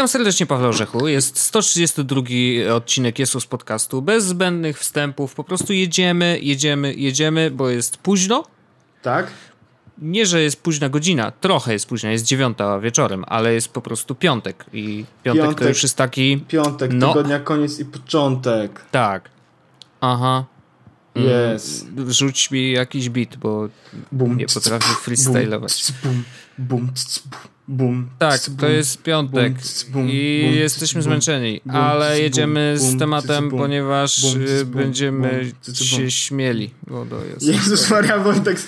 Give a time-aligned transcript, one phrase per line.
[0.00, 1.08] Witam serdecznie, Paweł Orzechu.
[1.08, 2.22] Jest 132
[2.74, 4.02] odcinek Jesus Podcastu.
[4.02, 5.34] Bez zbędnych wstępów.
[5.34, 8.44] Po prostu jedziemy, jedziemy, jedziemy, bo jest późno.
[9.02, 9.26] Tak?
[9.98, 11.30] Nie, że jest późna godzina.
[11.30, 12.10] Trochę jest późna.
[12.10, 14.64] Jest dziewiąta wieczorem, ale jest po prostu piątek.
[14.72, 16.44] I piątek, piątek to już jest taki...
[16.48, 18.84] Piątek, no, tygodnia koniec i początek.
[18.90, 19.30] Tak.
[20.00, 20.44] Aha.
[21.16, 21.82] Yes.
[21.82, 23.68] Mm, rzuć mi jakiś beat, bo
[24.12, 25.92] bum, nie potrafię freestylować.
[26.02, 26.24] Bum,
[26.58, 26.94] bum, bum,
[28.18, 29.54] tak, to jest piątek
[30.08, 36.70] i jesteśmy zmęczeni, ale jedziemy z tematem, ponieważ y, będziemy się śmieli.
[36.90, 38.58] O, to jest Jezus Maria Wojtek.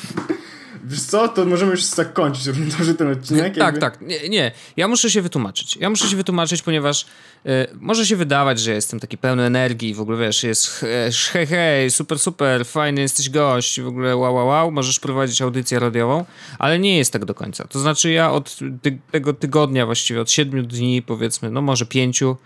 [0.85, 2.43] Wiesz co, to możemy już tak kończyć
[2.83, 3.57] że ten odcinek.
[3.57, 4.01] Tak, tak.
[4.01, 5.77] Nie, nie, ja muszę się wytłumaczyć.
[5.77, 7.07] Ja muszę się wytłumaczyć, ponieważ
[7.47, 7.49] y,
[7.81, 10.85] może się wydawać, że jestem taki pełny energii w ogóle wiesz, jest
[11.33, 15.79] hej, hej, super, super, fajny jesteś gość, w ogóle wow, wow, wow, możesz prowadzić audycję
[15.79, 16.25] radiową,
[16.59, 17.65] ale nie jest tak do końca.
[17.65, 22.37] To znaczy ja od ty tego tygodnia właściwie, od siedmiu dni powiedzmy, no może pięciu,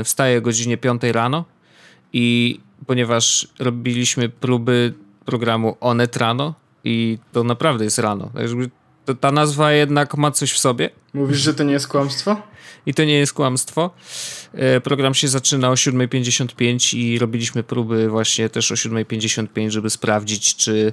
[0.00, 1.44] y, wstaję o godzinie piątej rano
[2.12, 6.54] i ponieważ robiliśmy próby programu Onet rano,
[6.86, 8.30] i to naprawdę jest rano.
[9.20, 10.90] Ta nazwa jednak ma coś w sobie.
[11.14, 12.36] Mówisz, że to nie jest kłamstwo?
[12.86, 13.90] I to nie jest kłamstwo.
[14.52, 20.56] E, program się zaczyna o 7.55 i robiliśmy próby właśnie też o 7.55, żeby sprawdzić,
[20.56, 20.92] czy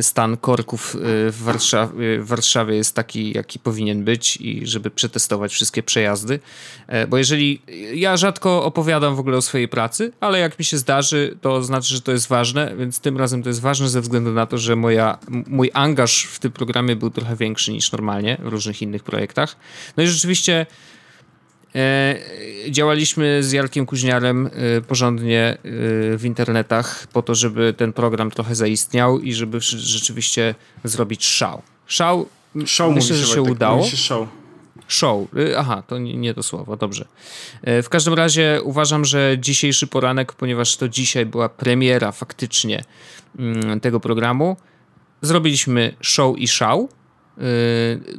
[0.00, 0.98] stan korków y,
[1.30, 6.40] w Warszawie, w Warszawie jest taki, jaki powinien być i żeby przetestować wszystkie przejazdy.
[6.86, 7.62] E, bo jeżeli
[7.94, 11.94] ja rzadko opowiadam w ogóle o swojej pracy, ale jak mi się zdarzy, to znaczy,
[11.94, 14.76] że to jest ważne, więc tym razem to jest ważne ze względu na to, że
[14.76, 19.56] moja, mój angaż w tym programie był trochę większy niż normalnie w różnych innych projektach.
[19.96, 20.66] No i rzeczywiście
[22.70, 25.56] działaliśmy z Jarkiem Kuźniarem e, porządnie e,
[26.16, 30.54] w internetach po to, żeby ten program trochę zaistniał i żeby rzeczywiście
[30.84, 31.62] zrobić szał.
[31.86, 32.28] Szał,
[32.66, 33.84] show myślę, że się udało.
[33.84, 34.28] Się show.
[34.88, 35.28] Show.
[35.56, 37.04] Aha, to nie, to słowo, dobrze.
[37.62, 42.84] W każdym razie uważam, że dzisiejszy poranek, ponieważ to dzisiaj była premiera faktycznie
[43.38, 44.56] mm, tego programu,
[45.22, 46.88] zrobiliśmy show i szał.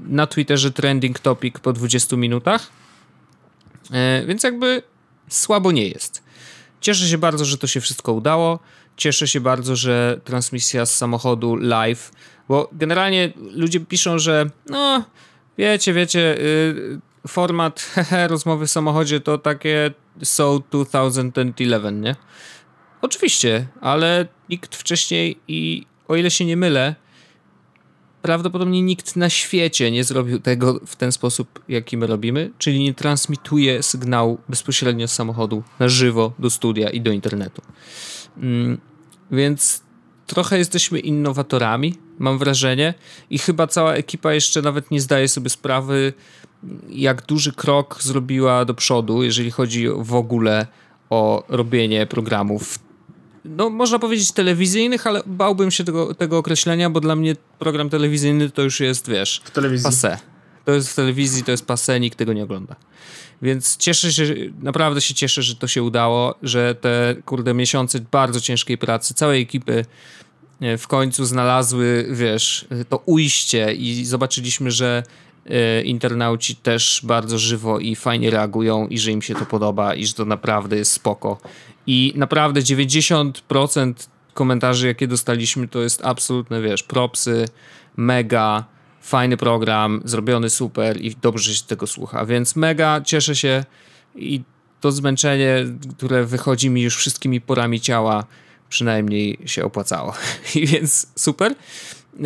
[0.07, 2.86] Na Twitterze trending topic po 20 minutach E,
[4.27, 4.83] więc jakby
[5.29, 6.23] słabo nie jest.
[6.81, 8.59] Cieszę się bardzo, że to się wszystko udało.
[8.97, 12.11] Cieszę się bardzo, że transmisja z samochodu live,
[12.49, 15.03] bo generalnie ludzie piszą, że no,
[15.57, 19.91] wiecie, wiecie, yy, format hehe, rozmowy w samochodzie to takie
[20.23, 22.15] są 2011, nie?
[23.01, 26.95] Oczywiście, ale nikt wcześniej i o ile się nie mylę,
[28.27, 32.93] prawdopodobnie nikt na świecie nie zrobił tego w ten sposób, jaki my robimy, czyli nie
[32.93, 37.61] transmituje sygnału bezpośrednio z samochodu na żywo do studia i do internetu.
[38.37, 38.77] Mm,
[39.31, 39.81] więc
[40.25, 42.93] trochę jesteśmy innowatorami, mam wrażenie,
[43.29, 46.13] i chyba cała ekipa jeszcze nawet nie zdaje sobie sprawy,
[46.89, 50.67] jak duży krok zrobiła do przodu, jeżeli chodzi w ogóle
[51.09, 52.79] o robienie programów
[53.45, 58.49] no można powiedzieć telewizyjnych, ale bałbym się tego, tego określenia, bo dla mnie program telewizyjny
[58.49, 59.89] to już jest, wiesz, w telewizji.
[59.89, 60.17] Passé.
[60.65, 62.75] To jest w telewizji, to jest passé, nikt tego nie ogląda.
[63.41, 68.41] Więc cieszę się, naprawdę się cieszę, że to się udało, że te kurde miesiące bardzo
[68.41, 69.85] ciężkiej pracy całej ekipy
[70.61, 75.03] e, w końcu znalazły, wiesz, to ujście i zobaczyliśmy, że
[75.45, 80.05] e, internauci też bardzo żywo i fajnie reagują i że im się to podoba i
[80.05, 81.37] że to naprawdę jest spoko
[81.87, 83.93] i naprawdę 90%
[84.33, 87.45] komentarzy, jakie dostaliśmy, to jest absolutne, wiesz, propsy,
[87.97, 88.65] mega,
[89.01, 92.25] fajny program, zrobiony super i dobrze się tego słucha.
[92.25, 93.65] Więc mega cieszę się
[94.15, 94.41] i
[94.81, 95.65] to zmęczenie,
[95.97, 98.23] które wychodzi mi już wszystkimi porami ciała,
[98.69, 100.13] przynajmniej się opłacało.
[100.55, 101.55] I więc super.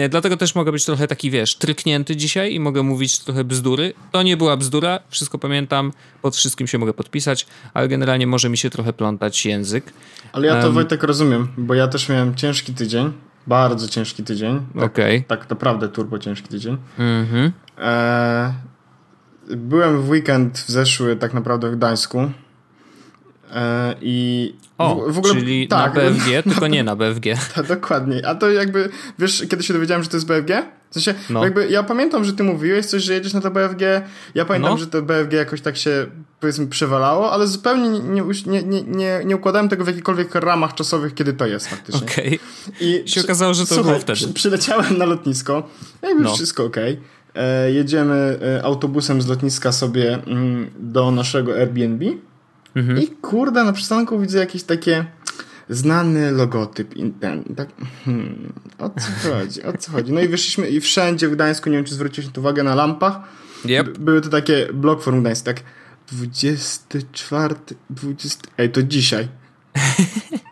[0.10, 3.94] Dlatego też mogę być trochę taki, wiesz, tryknięty dzisiaj i mogę mówić trochę bzdury.
[4.12, 8.58] To nie była bzdura, wszystko pamiętam, pod wszystkim się mogę podpisać, ale generalnie może mi
[8.58, 9.94] się trochę plątać język.
[10.34, 13.14] Ale ja to um, Wojtek rozumiem, bo ja też miałem ciężki tydzień,
[13.48, 14.60] bardzo ciężki tydzień.
[14.74, 15.24] Tak, okay.
[15.28, 16.78] tak naprawdę turbo ciężki tydzień.
[17.00, 17.52] Mm-hmm.
[17.78, 18.54] E,
[19.50, 22.32] byłem w weekend w zeszły tak naprawdę w Gdańsku
[24.02, 27.26] i o, w, w ogóle, czyli tak, na BFG, tylko nie na BFG.
[27.56, 28.28] Tak, dokładnie.
[28.28, 28.90] A to jakby,
[29.20, 30.66] wiesz, kiedy się dowiedziałem, że to jest BFG?
[30.90, 31.44] W sensie, no.
[31.44, 33.82] jakby ja pamiętam, że ty mówiłeś coś, że jedziesz na to BFG.
[34.36, 34.78] Ja pamiętam, no.
[34.78, 36.08] że to BFG jakoś tak się,
[36.40, 41.14] powiedzmy, przewalało, ale zupełnie nie, nie, nie, nie, nie układałem tego w jakichkolwiek ramach czasowych,
[41.14, 42.08] kiedy to jest faktycznie.
[42.08, 42.40] Okej.
[42.68, 42.88] Okay.
[42.88, 44.16] I się okazało, że to słuchaj, było wtedy.
[44.16, 45.70] Przy, przyleciałem na lotnisko,
[46.02, 46.36] jakby no.
[46.36, 46.94] wszystko okej.
[46.94, 47.44] Okay.
[47.44, 52.06] E, jedziemy e, autobusem z lotniska sobie mm, do naszego Airbnb.
[52.76, 53.02] Mhm.
[53.02, 55.06] I kurde, na przystanku widzę jakieś takie
[55.70, 56.94] znany logotyp.
[57.20, 57.70] Ten, tak,
[58.06, 60.14] hmm, o co chodzi, o co chodzi.
[60.14, 63.20] No i wyszliśmy i wszędzie w Gdańsku, nie wiem czy zwróciłeś uwagę na lampach,
[63.66, 63.98] yep.
[63.98, 65.64] były to takie blok forum Gdańsk, tak
[66.12, 67.56] 24,
[67.90, 68.40] 20.
[68.58, 69.28] Ej, to dzisiaj.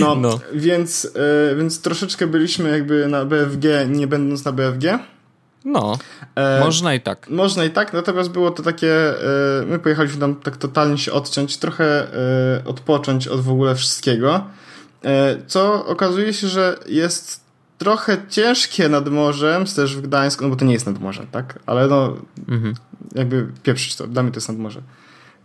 [0.00, 0.40] No, no.
[0.54, 4.98] Więc, y, więc troszeczkę byliśmy jakby na BFG, nie będąc na BFG.
[5.64, 5.98] No,
[6.34, 7.30] e, można i tak.
[7.30, 9.20] Można i tak, natomiast było to takie,
[9.62, 14.44] e, my pojechaliśmy tam tak totalnie się odciąć, trochę e, odpocząć od w ogóle wszystkiego,
[15.04, 17.44] e, co okazuje się, że jest
[17.78, 21.58] trochę ciężkie nad morzem, też w Gdańsku, no bo to nie jest nad morzem, tak?
[21.66, 22.16] Ale no,
[22.48, 22.74] mhm.
[23.14, 24.82] jakby pieprzyć to, damy to jest nad morze.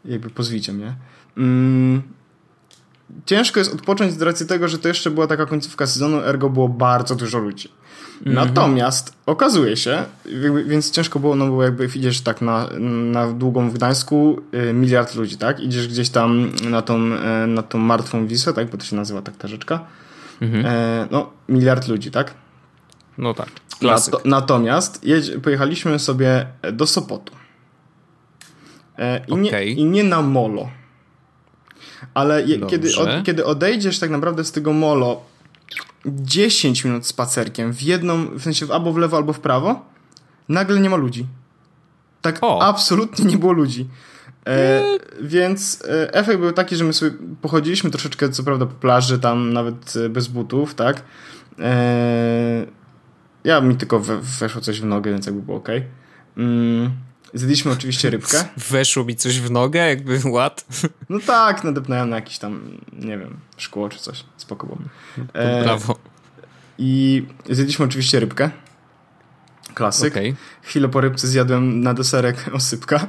[0.05, 0.95] Jakby pozwijcie mnie.
[1.37, 2.01] Mm,
[3.25, 6.69] ciężko jest odpocząć z racji tego, że to jeszcze była taka końcówka sezonu, ergo było
[6.69, 7.69] bardzo dużo ludzi.
[8.25, 8.35] Mhm.
[8.35, 10.03] Natomiast okazuje się,
[10.65, 12.69] więc ciężko było, no bo jakby idziesz tak na,
[13.11, 15.59] na długą w Gdańsku, y, miliard ludzi, tak?
[15.59, 16.97] Idziesz gdzieś tam na tą,
[17.43, 18.69] y, na tą martwą Wisłę, tak?
[18.69, 19.85] Bo to się nazywa tak ta rzeczka.
[20.41, 20.65] Mhm.
[20.65, 22.33] E, no, miliard ludzi, tak?
[23.17, 23.49] No tak.
[23.79, 24.13] Klasyk.
[24.13, 25.05] Nato, natomiast
[25.43, 27.33] pojechaliśmy sobie do Sopotu.
[28.97, 29.41] E, i, okay.
[29.41, 30.69] nie, I nie na molo.
[32.13, 35.21] Ale je, kiedy, od, kiedy odejdziesz tak naprawdę z tego molo
[36.05, 39.85] 10 minut spacerkiem w jedną, w sensie albo w lewo, albo w prawo,
[40.49, 41.27] nagle nie ma ludzi.
[42.21, 42.61] Tak o.
[42.61, 43.87] absolutnie nie było ludzi.
[44.47, 44.83] E,
[45.21, 47.11] więc e, efekt był taki, że my sobie
[47.41, 51.03] pochodziliśmy troszeczkę, co prawda, po plaży, tam nawet e, bez butów, tak?
[51.59, 52.65] E,
[53.43, 55.69] ja mi tylko we, weszło coś w nogę, więc jakby było ok.
[56.37, 56.91] Mm,
[57.33, 58.45] Zjedliśmy oczywiście rybkę.
[58.57, 60.65] Weszło mi coś w nogę, jakby ład.
[61.09, 64.23] No tak, nadepnąłem na jakiś tam, nie wiem, szkło czy coś.
[64.37, 64.79] Spoko było.
[65.33, 65.99] E, brawo.
[66.77, 68.49] I zjedliśmy oczywiście rybkę.
[69.73, 70.13] Klasyk.
[70.13, 70.35] Okay.
[70.61, 73.07] Chwilę po rybce zjadłem na deserek osypka.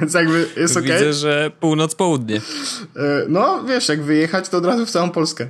[0.00, 0.82] Więc jakby jest ok.
[0.82, 2.36] Widzę, że północ-południe.
[2.36, 5.46] E, no, wiesz, jak wyjechać, to od razu w całą Polskę.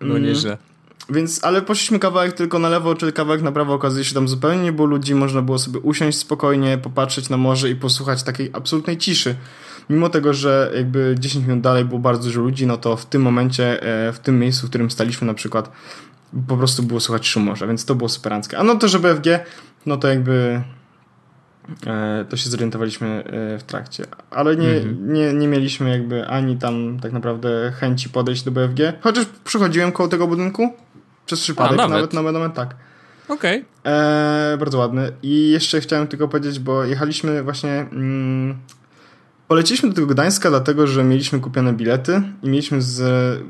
[0.00, 0.58] No nieźle.
[1.10, 4.62] Więc, ale poszliśmy kawałek tylko na lewo, czy kawałek na prawo, okazuje się tam zupełnie
[4.62, 8.96] nie było ludzi, można było sobie usiąść spokojnie, popatrzeć na morze i posłuchać takiej absolutnej
[8.96, 9.34] ciszy.
[9.90, 13.22] Mimo tego, że jakby 10 minut dalej było bardzo dużo ludzi, no to w tym
[13.22, 15.72] momencie, e, w tym miejscu, w którym staliśmy na przykład,
[16.48, 18.58] po prostu było słuchać szum morza, więc to było superanckie.
[18.58, 19.40] A no to, że BFG,
[19.86, 20.62] no to jakby
[21.86, 24.04] e, to się zorientowaliśmy e, w trakcie.
[24.30, 25.12] Ale nie, mhm.
[25.12, 28.92] nie, nie mieliśmy jakby ani tam tak naprawdę chęci podejść do BFG.
[29.00, 30.72] Chociaż przychodziłem koło tego budynku,
[31.26, 31.90] przez przypadek, A, nawet.
[31.92, 32.74] nawet, nawet, nawet tak.
[33.28, 33.64] Okej.
[33.80, 33.92] Okay.
[33.92, 35.12] E, bardzo ładny.
[35.22, 37.86] I jeszcze chciałem tylko powiedzieć, bo jechaliśmy właśnie...
[37.92, 38.58] Mm,
[39.48, 43.00] poleciliśmy do tego Gdańska, dlatego że mieliśmy kupione bilety i mieliśmy z...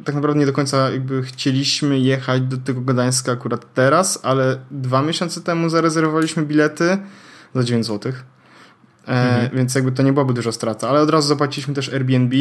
[0.05, 5.03] Tak naprawdę nie do końca jakby chcieliśmy jechać do tego Gdańska akurat teraz, ale dwa
[5.03, 6.99] miesiące temu zarezerwowaliśmy bilety
[7.55, 8.12] za 9 zł.
[8.12, 8.17] E,
[9.06, 9.56] mhm.
[9.56, 12.37] Więc jakby to nie byłaby duża strata, ale od razu zapłaciliśmy też Airbnb,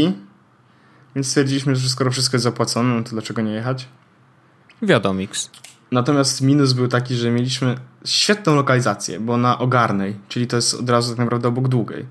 [1.16, 3.88] więc stwierdziliśmy, że skoro wszystko jest zapłacone, no to dlaczego nie jechać?
[4.86, 5.50] Wiadomix.
[5.92, 7.76] Natomiast minus był taki, że mieliśmy
[8.06, 12.06] świetną lokalizację, bo na Ogarnej, czyli to jest od razu tak naprawdę obok Długej.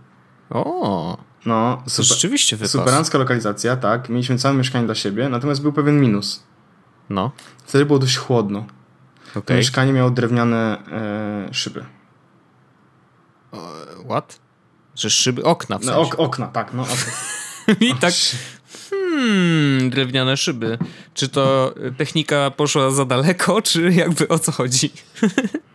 [0.51, 2.71] O, no, super, rzeczywiście wypas.
[2.71, 4.09] Superancka lokalizacja, tak.
[4.09, 6.43] Mieliśmy całe mieszkanie dla siebie, natomiast był pewien minus.
[7.11, 7.31] No.
[7.65, 8.67] Wtedy było dość chłodno.
[9.31, 9.43] Okay.
[9.43, 10.79] To mieszkanie miało drewniane
[11.49, 11.85] e, szyby.
[14.05, 14.41] What?
[14.95, 16.01] Że szyby, okna w sensie.
[16.01, 17.13] No, ok, okna, tak, no okna.
[17.89, 18.15] I tak
[19.23, 20.79] hmm, drewniane szyby.
[21.15, 24.91] Czy to technika poszła za daleko, czy jakby o co chodzi?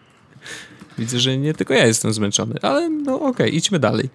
[0.97, 4.09] Widzę, że nie tylko ja jestem zmęczony, ale no okej, okay, idźmy dalej.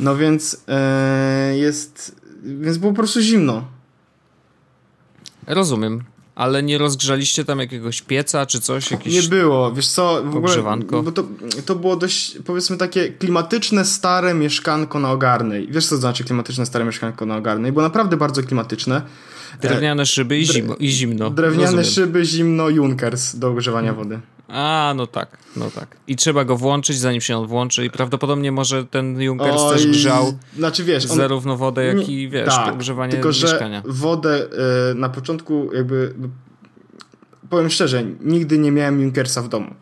[0.00, 3.64] No więc e, jest, więc było po prostu zimno.
[5.46, 6.04] Rozumiem
[6.36, 8.90] ale nie rozgrzaliście tam jakiegoś pieca czy coś?
[8.90, 10.56] Jakieś nie było, wiesz co, w ogóle,
[11.02, 11.24] bo to,
[11.66, 15.68] to było dość, powiedzmy takie klimatyczne, stare mieszkanko na Ogarnej.
[15.70, 17.72] Wiesz co to znaczy klimatyczne, stare mieszkanko na Ogarnej?
[17.72, 19.02] Bo naprawdę bardzo klimatyczne.
[19.62, 20.76] Drewniane szyby i, zimno.
[20.76, 21.30] I zimno.
[21.30, 21.84] Drewniane Rozumiem.
[21.84, 24.20] szyby, zimno, Junkers do ogrzewania wody.
[24.48, 25.96] A, no tak, no tak.
[26.06, 29.86] I trzeba go włączyć, zanim się on włączy i prawdopodobnie może ten Junkers Oj, też
[29.86, 33.82] grzał znaczy, wiesz, on, zarówno wodę, jak i, wiesz, tak, ogrzewanie tylko, mieszkania.
[33.86, 34.46] że wodę
[34.90, 36.14] y, na początku jakby
[37.50, 39.74] powiem szczerze, nigdy nie miałem Junkersa w domu.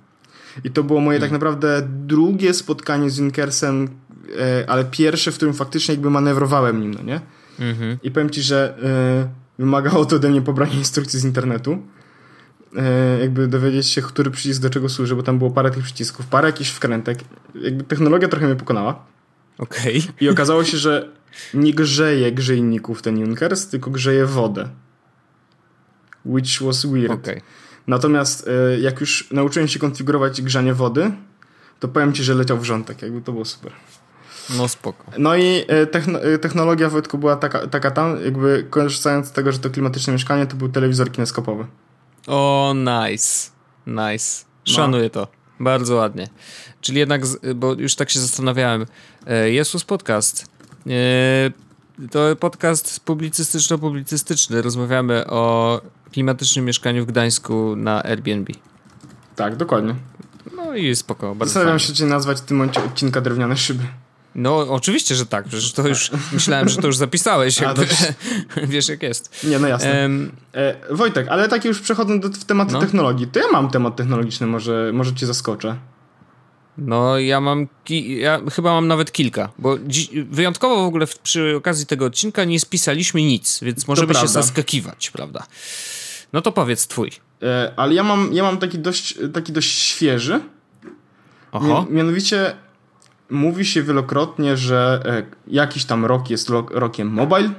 [0.64, 1.30] I to było moje hmm.
[1.30, 3.88] tak naprawdę drugie spotkanie z Junkersem,
[4.28, 7.20] y, ale pierwsze, w którym faktycznie jakby manewrowałem nim, no nie?
[7.60, 7.98] Mhm.
[8.02, 8.78] I powiem ci, że
[9.58, 12.03] y, wymagało to ode mnie pobrania instrukcji z internetu E,
[13.20, 16.48] jakby dowiedzieć się, który przycisk do czego służy, bo tam było parę tych przycisków, parę
[16.48, 17.18] jakichś wkrętek.
[17.54, 19.04] Jakby technologia trochę mnie pokonała.
[19.58, 19.98] Okej.
[19.98, 20.12] Okay.
[20.20, 21.08] I okazało się, że
[21.54, 24.68] nie grzeje grzejników ten Junkers, tylko grzeje wodę.
[26.24, 27.12] Which was weird.
[27.12, 27.40] Okay.
[27.86, 31.12] Natomiast e, jak już nauczyłem się konfigurować grzanie wody,
[31.80, 33.02] to powiem ci, że leciał wrzątek.
[33.02, 33.72] Jakby to było super.
[34.56, 35.04] No spoko.
[35.18, 39.70] No i e, technologia Wojtku była taka, taka tam, jakby korzystając z tego, że to
[39.70, 41.66] klimatyczne mieszkanie, to był telewizor kineskopowy.
[42.26, 43.50] O, nice.
[43.86, 44.44] Nice.
[44.66, 44.72] No.
[44.72, 45.10] Szanuję no.
[45.10, 45.28] to.
[45.60, 46.28] Bardzo ładnie.
[46.80, 47.22] Czyli jednak,
[47.54, 48.86] bo już tak się zastanawiałem,
[49.26, 50.46] e, Jesus Podcast.
[50.86, 51.50] E,
[52.10, 54.62] to podcast publicystyczno-publicystyczny.
[54.62, 55.80] Rozmawiamy o
[56.12, 58.52] klimatycznym mieszkaniu w Gdańsku na Airbnb.
[59.36, 59.94] Tak, dokładnie.
[60.56, 61.36] No i spoko.
[61.40, 63.84] Zastanawiam się, czy nazwać w tym momencie odcinka drewniane szyby.
[64.34, 65.44] No, oczywiście, że tak.
[65.44, 67.58] Przecież to już myślałem, że to już zapisałeś.
[67.60, 67.86] Jakby,
[68.56, 69.44] A, wiesz, jak jest.
[69.44, 70.02] Nie, no jasne.
[70.02, 72.80] Um, e, Wojtek, ale tak już przechodząc do, w tematy no?
[72.80, 75.76] technologii, to ja mam temat technologiczny, może, może cię zaskoczę.
[76.78, 77.66] No, ja mam,
[78.06, 79.76] ja chyba mam nawet kilka, bo
[80.30, 85.46] wyjątkowo w ogóle przy okazji tego odcinka nie spisaliśmy nic, więc możemy się zaskakiwać, prawda?
[86.32, 87.10] No to powiedz twój.
[87.42, 90.40] E, ale ja mam, ja mam taki dość, taki dość świeży.
[91.52, 91.86] Oho.
[91.90, 92.56] Mianowicie
[93.30, 97.50] mówi się wielokrotnie, że e, jakiś tam rok jest rokiem mobile.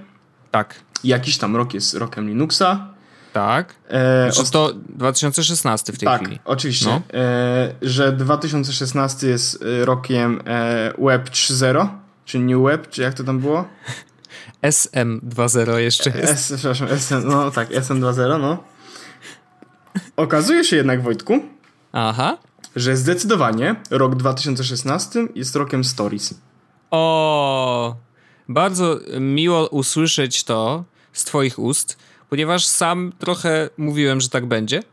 [0.51, 0.75] Tak.
[1.03, 2.95] Jakiś tam rok jest rokiem Linuxa.
[3.33, 3.75] Tak.
[3.89, 6.39] E, znaczy to 2016 w tej tak, chwili.
[6.45, 6.89] oczywiście.
[6.89, 7.01] No.
[7.19, 11.87] E, że 2016 jest e, rokiem e, Web 3.0,
[12.25, 13.65] czy New Web, czy jak to tam było?
[14.61, 16.51] SM 2.0 jeszcze jest.
[16.51, 18.63] S, przepraszam, SM, no tak, SM 2.0, no.
[20.15, 21.39] Okazuje się jednak, Wojtku,
[21.93, 22.37] Aha.
[22.75, 26.33] Że zdecydowanie rok 2016 jest rokiem Stories.
[26.91, 27.95] O,
[28.49, 31.97] bardzo miło usłyszeć to z Twoich ust,
[32.29, 34.83] ponieważ sam trochę mówiłem, że tak będzie.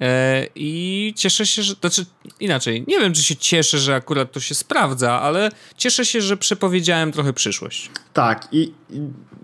[0.00, 1.74] E, I cieszę się, że.
[1.74, 2.06] Znaczy,
[2.40, 6.36] inaczej, nie wiem, czy się cieszę, że akurat to się sprawdza, ale cieszę się, że
[6.36, 7.90] przepowiedziałem trochę przyszłość.
[8.12, 9.00] Tak, i, i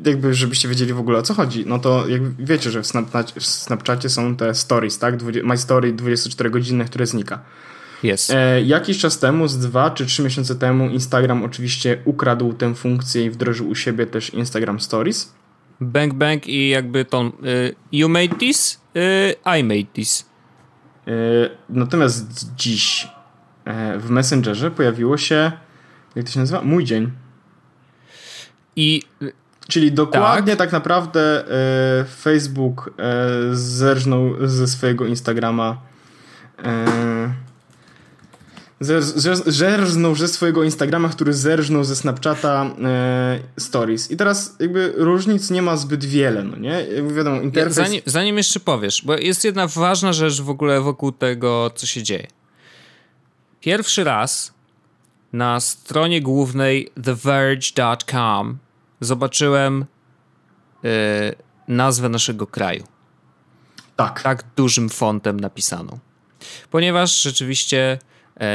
[0.07, 3.33] jakby, żebyście wiedzieli w ogóle o co chodzi, no to jak wiecie, że w, Snapchat,
[3.33, 5.15] w Snapchacie są te stories, tak?
[5.45, 7.43] My Story 24 godziny, które znika.
[8.03, 8.31] Jest.
[8.31, 13.25] E, jakiś czas temu, z dwa czy trzy miesiące temu, Instagram oczywiście ukradł tę funkcję
[13.25, 15.33] i wdrożył u siebie też Instagram Stories.
[15.81, 20.25] Bang bang i jakby to y, you made this, y, I made this.
[21.09, 23.09] Y, natomiast dziś
[23.95, 25.53] y, w Messengerze pojawiło się,
[26.17, 26.63] jak to się nazywa?
[26.63, 27.11] Mój dzień.
[28.77, 29.03] I
[29.69, 31.45] Czyli dokładnie tak, tak naprawdę
[32.01, 32.95] y, Facebook
[33.53, 35.77] zerżnął ze swojego Instagrama
[39.47, 44.11] zerżnął ze swojego Instagrama, który zerżnął ze Snapchata e, Stories.
[44.11, 46.87] I teraz jakby różnic nie ma zbyt wiele, no nie?
[46.95, 47.77] Jakby wiadomo, interfejs...
[47.77, 52.03] Zanim, zanim jeszcze powiesz, bo jest jedna ważna rzecz w ogóle wokół tego, co się
[52.03, 52.27] dzieje.
[53.61, 54.55] Pierwszy raz
[55.33, 58.59] na stronie głównej TheVerge.com
[59.01, 59.85] zobaczyłem
[60.85, 61.35] e,
[61.69, 62.85] nazwę naszego kraju.
[63.97, 64.23] Tak.
[64.23, 65.99] Tak dużym fontem napisaną.
[66.71, 67.99] Ponieważ rzeczywiście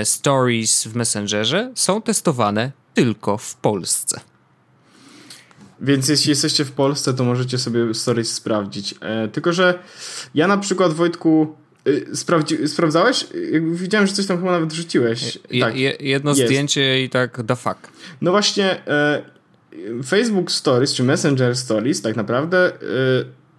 [0.04, 4.20] stories w Messengerze są testowane tylko w Polsce.
[5.82, 8.96] Więc jeśli jesteście w Polsce, to możecie sobie Stories sprawdzić.
[9.02, 9.80] E, tylko, że
[10.36, 11.56] ja na przykład, Wojtku,
[11.88, 13.28] y, sprawdzi, sprawdzałeś?
[13.72, 15.40] Widziałem, że coś tam chyba nawet wrzuciłeś.
[15.50, 15.76] Je, tak.
[16.00, 16.42] jedno jest.
[16.44, 17.78] zdjęcie i tak the fuck.
[18.22, 19.22] No właśnie, e,
[20.06, 22.72] Facebook Stories, czy Messenger Stories tak naprawdę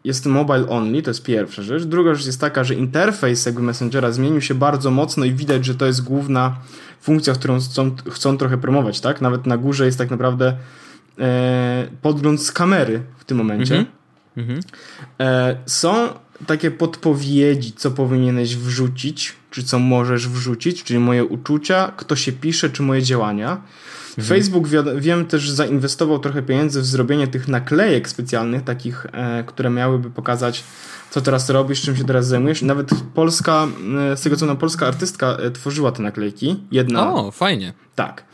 [0.04, 1.85] jest mobile only, to jest pierwsza rzecz.
[1.85, 5.75] Druga rzecz jest taka, że interfejs jakby Messengera zmienił się bardzo mocno i widać, że
[5.75, 6.57] to jest główna
[7.00, 9.21] funkcja, którą chcą, chcą trochę promować, tak?
[9.21, 10.57] Nawet na górze jest tak naprawdę
[11.19, 13.87] e, podgląd z kamery w tym momencie.
[14.37, 14.62] Mm -hmm.
[15.21, 16.09] e, są
[16.47, 22.71] takie podpowiedzi, co powinieneś wrzucić, czy co możesz wrzucić, czyli moje uczucia, kto się pisze,
[22.71, 23.62] czy moje działania.
[24.11, 24.28] Mhm.
[24.28, 30.11] Facebook wiem też zainwestował trochę pieniędzy w zrobienie tych naklejek specjalnych, takich, e, które miałyby
[30.11, 30.64] pokazać,
[31.11, 32.62] co teraz robisz, czym się teraz zajmujesz.
[32.62, 33.69] Nawet polska,
[34.12, 36.62] e, z tego co na polska artystka e, tworzyła te naklejki.
[36.73, 37.12] Jedna.
[37.14, 37.73] O, fajnie.
[37.95, 38.25] Tak.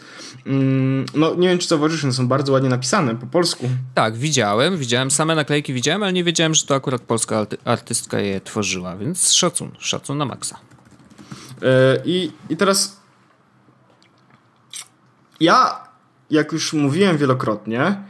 [0.46, 3.68] Mm, no, nie wiem, czy zauważysz, one są bardzo ładnie napisane po polsku.
[3.94, 8.40] Tak, widziałem, widziałem, same naklejki widziałem, ale nie wiedziałem, że to akurat polska artystka je
[8.40, 10.58] tworzyła, więc szacun, szacun na maksa.
[12.05, 13.01] I, I teraz
[15.41, 15.81] ja,
[16.31, 18.03] jak już mówiłem wielokrotnie,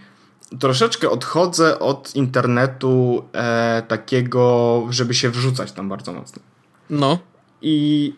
[0.61, 6.43] troszeczkę odchodzę od internetu e, takiego, żeby się wrzucać tam bardzo mocno.
[6.91, 7.19] No.
[7.63, 8.15] I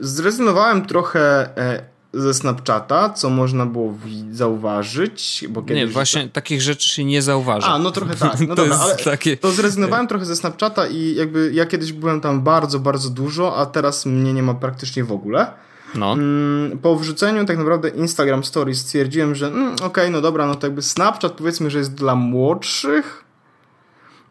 [0.00, 3.94] zrezygnowałem trochę e, ze Snapchata, co można było
[4.30, 5.44] zauważyć.
[5.48, 6.32] Bo kiedyś nie, właśnie to...
[6.32, 7.66] takich rzeczy się nie zauważa.
[7.66, 8.40] A, no trochę tak.
[8.40, 9.36] No to dobra, ale takie...
[9.36, 13.66] to zrezygnowałem trochę ze Snapchata i jakby ja kiedyś byłem tam bardzo, bardzo dużo, a
[13.66, 15.52] teraz mnie nie ma praktycznie w ogóle.
[15.94, 16.12] No.
[16.12, 20.54] Mm, po wrzuceniu tak naprawdę Instagram Stories stwierdziłem, że mm, okej, okay, no dobra, no
[20.54, 23.25] to jakby Snapchat powiedzmy, że jest dla młodszych.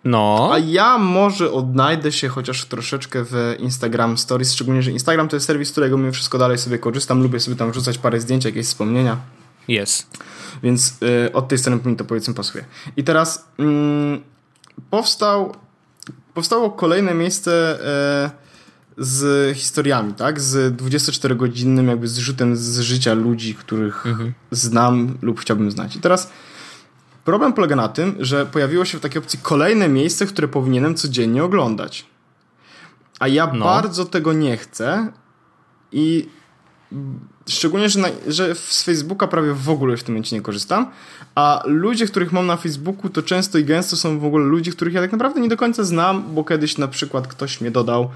[0.06, 0.50] No.
[0.52, 5.46] A ja może odnajdę się chociaż troszeczkę w Instagram Stories, szczególnie, że Instagram to jest
[5.46, 7.24] serwis, z którego mimo wszystko dalej sobie korzystam.
[7.24, 9.18] Lubię sobie tam wrzucać parę zdjęć, jakieś wspomnienia.
[9.68, 10.18] Jest.
[10.64, 10.98] Więc
[11.28, 12.66] y, od tej strony mi to powiedzmy pasuje.
[12.98, 13.64] I teraz y,
[14.90, 15.56] powstał,
[16.34, 17.80] powstało kolejne miejsce
[18.28, 18.46] y,
[18.98, 20.42] z historiami, tak?
[20.42, 24.34] Z 24-godzinnym jakby zrzutem z życia ludzi, których mhm.
[24.52, 25.96] znam lub chciałbym znać.
[25.96, 26.30] I teraz
[27.26, 31.44] problem polega na tym, że pojawiło się w takiej opcji kolejne miejsce, które powinienem codziennie
[31.44, 32.06] oglądać.
[33.20, 33.66] A ja no.
[33.66, 35.12] bardzo tego nie chcę
[35.92, 36.30] i
[37.50, 40.92] Szczególnie, że, na, że z Facebooka prawie w ogóle w tym momencie nie korzystam,
[41.36, 44.94] a ludzie, których mam na Facebooku, to często i gęsto są w ogóle ludzie, których
[44.94, 48.10] ja tak naprawdę nie do końca znam, bo kiedyś na przykład ktoś mnie dodał,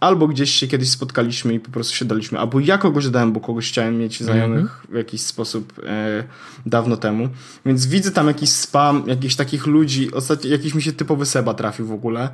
[0.00, 3.40] albo gdzieś się kiedyś spotkaliśmy i po prostu się daliśmy, albo ja kogoś dodałem, bo
[3.40, 4.92] kogoś chciałem mieć znajomych mm -hmm.
[4.92, 6.24] w jakiś sposób e,
[6.66, 7.28] dawno temu.
[7.66, 11.86] Więc widzę tam jakiś spam, jakichś takich ludzi, ostatnio jakiś mi się typowy Seba trafił
[11.86, 12.30] w ogóle,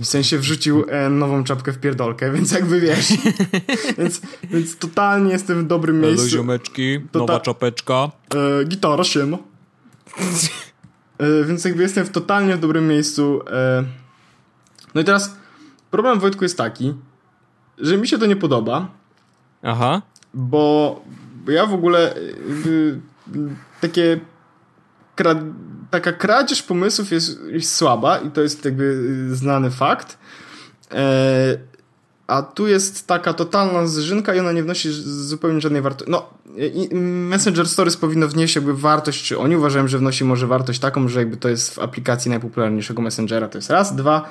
[0.00, 3.08] w sensie wrzucił e, nową czapkę w pierdolkę, więc jakby wiesz,
[3.98, 6.26] więc, więc totalnie jestem w dobrym miejscu.
[6.26, 8.10] Halo ziomeczki, nowa czapeczka.
[8.34, 9.38] E, gitara, siema.
[11.18, 13.40] E, więc jakby jestem w totalnie w dobrym miejscu.
[13.50, 13.84] E,
[14.94, 15.36] no i teraz
[15.90, 16.94] problem Wojtku jest taki,
[17.78, 18.88] że mi się to nie podoba.
[19.62, 20.02] Aha.
[20.34, 21.02] Bo,
[21.48, 22.14] ja w ogóle
[23.80, 24.20] takie
[25.14, 25.34] kra,
[25.90, 29.02] taka kradzież pomysłów jest, jest, słaba i to jest jakby
[29.36, 30.18] znany fakt.
[30.92, 31.75] E,
[32.26, 36.10] a tu jest taka totalna zżynka i ona nie wnosi zupełnie żadnej wartości.
[36.10, 36.26] No,
[37.28, 41.18] Messenger Stories powinno wnieść jakby wartość, czy oni uważają, że wnosi może wartość taką, że
[41.18, 43.96] jakby to jest w aplikacji najpopularniejszego Messengera, to jest raz.
[43.96, 44.30] Dwa,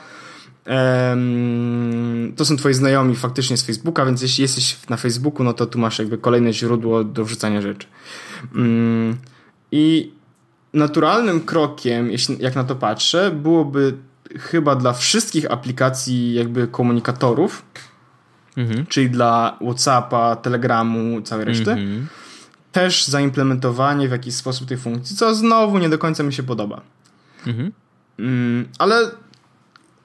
[2.36, 5.80] to są twoi znajomi faktycznie z Facebooka, więc jeśli jesteś na Facebooku, no to tu
[5.80, 7.88] masz jakby kolejne źródło do wrzucania rzeczy.
[8.56, 9.18] Um,
[9.72, 10.14] I
[10.74, 13.94] naturalnym krokiem, jeśli, jak na to patrzę, byłoby
[14.39, 17.65] chyba dla wszystkich aplikacji jakby komunikatorów,
[18.58, 18.86] mhm.
[18.86, 22.08] czyli dla Whatsappa, Telegramu, całej reszty, mhm.
[22.72, 26.82] też zaimplementowanie w jakiś sposób tej funkcji, co znowu nie do końca mi się podoba.
[27.48, 27.72] Mhm.
[28.20, 29.12] Mm, ale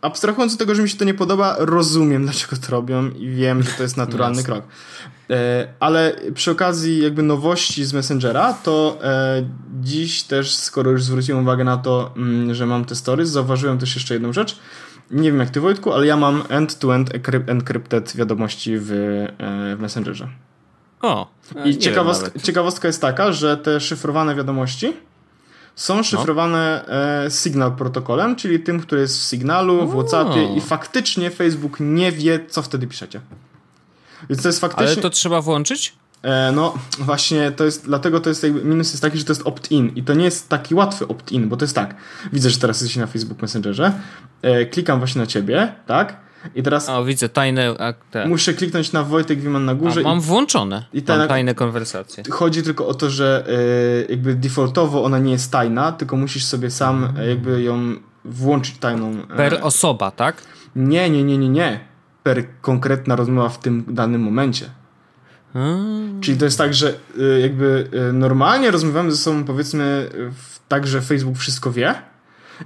[0.02, 3.62] abstrahując od tego, że mi się to nie podoba, rozumiem, dlaczego to robią i wiem,
[3.62, 4.64] że to jest naturalny krok.
[5.30, 9.42] E, ale przy okazji jakby nowości z Messengera, to e,
[9.80, 13.94] dziś też, skoro już zwróciłem uwagę na to, mm, że mam te stories, zauważyłem też
[13.94, 14.58] jeszcze jedną rzecz.
[15.10, 17.10] Nie wiem jak ty Wojtku, ale ja mam end-to-end
[17.46, 20.28] encrypted wiadomości w, e, w Messengerze.
[21.02, 21.30] O.
[21.64, 24.92] I ciekawostka, ciekawostka jest taka, że te szyfrowane wiadomości
[25.74, 26.02] są no.
[26.02, 26.84] szyfrowane
[27.24, 27.30] no.
[27.30, 32.40] Signal protokolem, czyli tym, który jest w Signalu, w WhatsAppie i faktycznie Facebook nie wie,
[32.48, 33.20] co wtedy piszecie.
[34.30, 34.86] Więc to jest faktycznie...
[34.86, 35.92] Ale to trzeba włączyć?
[36.22, 39.42] E, no właśnie, to jest, dlatego to jest jakby, minus jest taki, że to jest
[39.46, 41.94] opt-in i to nie jest taki łatwy opt-in, bo to jest tak,
[42.32, 43.92] widzę, że teraz jesteś na Facebook Messengerze,
[44.42, 46.16] e, klikam właśnie na ciebie, tak?
[46.54, 46.88] I teraz.
[46.88, 47.74] O, widzę tajne.
[48.26, 50.00] Muszę kliknąć na Wojtek Wiman na górze.
[50.00, 50.84] A, mam i, włączone.
[50.92, 52.24] I te, tajne konwersacje.
[52.30, 53.44] Chodzi tylko o to, że
[54.08, 57.28] y, jakby defaultowo ona nie jest tajna, tylko musisz sobie sam mm.
[57.28, 59.12] jakby ją włączyć tajną.
[59.30, 60.42] E, per osoba, tak?
[60.76, 61.80] Nie, nie, nie, nie, nie.
[62.22, 64.70] Per konkretna rozmowa w tym danym momencie.
[65.52, 66.20] Hmm.
[66.20, 70.10] Czyli to jest tak, że y, jakby y, normalnie rozmawiamy ze sobą powiedzmy
[70.68, 72.09] tak, że Facebook wszystko wie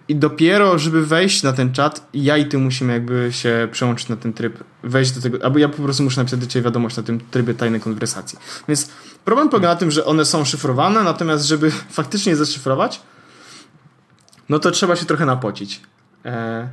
[0.09, 4.17] i dopiero, żeby wejść na ten czat, ja i ty musimy jakby się przełączyć na
[4.17, 7.03] ten tryb, wejść do tego, albo ja po prostu muszę napisać do ciebie wiadomość na
[7.03, 8.39] tym trybie tajnej konwersacji.
[8.69, 8.89] Więc
[9.25, 13.01] problem polega na tym, że one są szyfrowane, natomiast żeby faktycznie je zaszyfrować,
[14.49, 15.81] no to trzeba się trochę napocić.
[16.25, 16.69] E,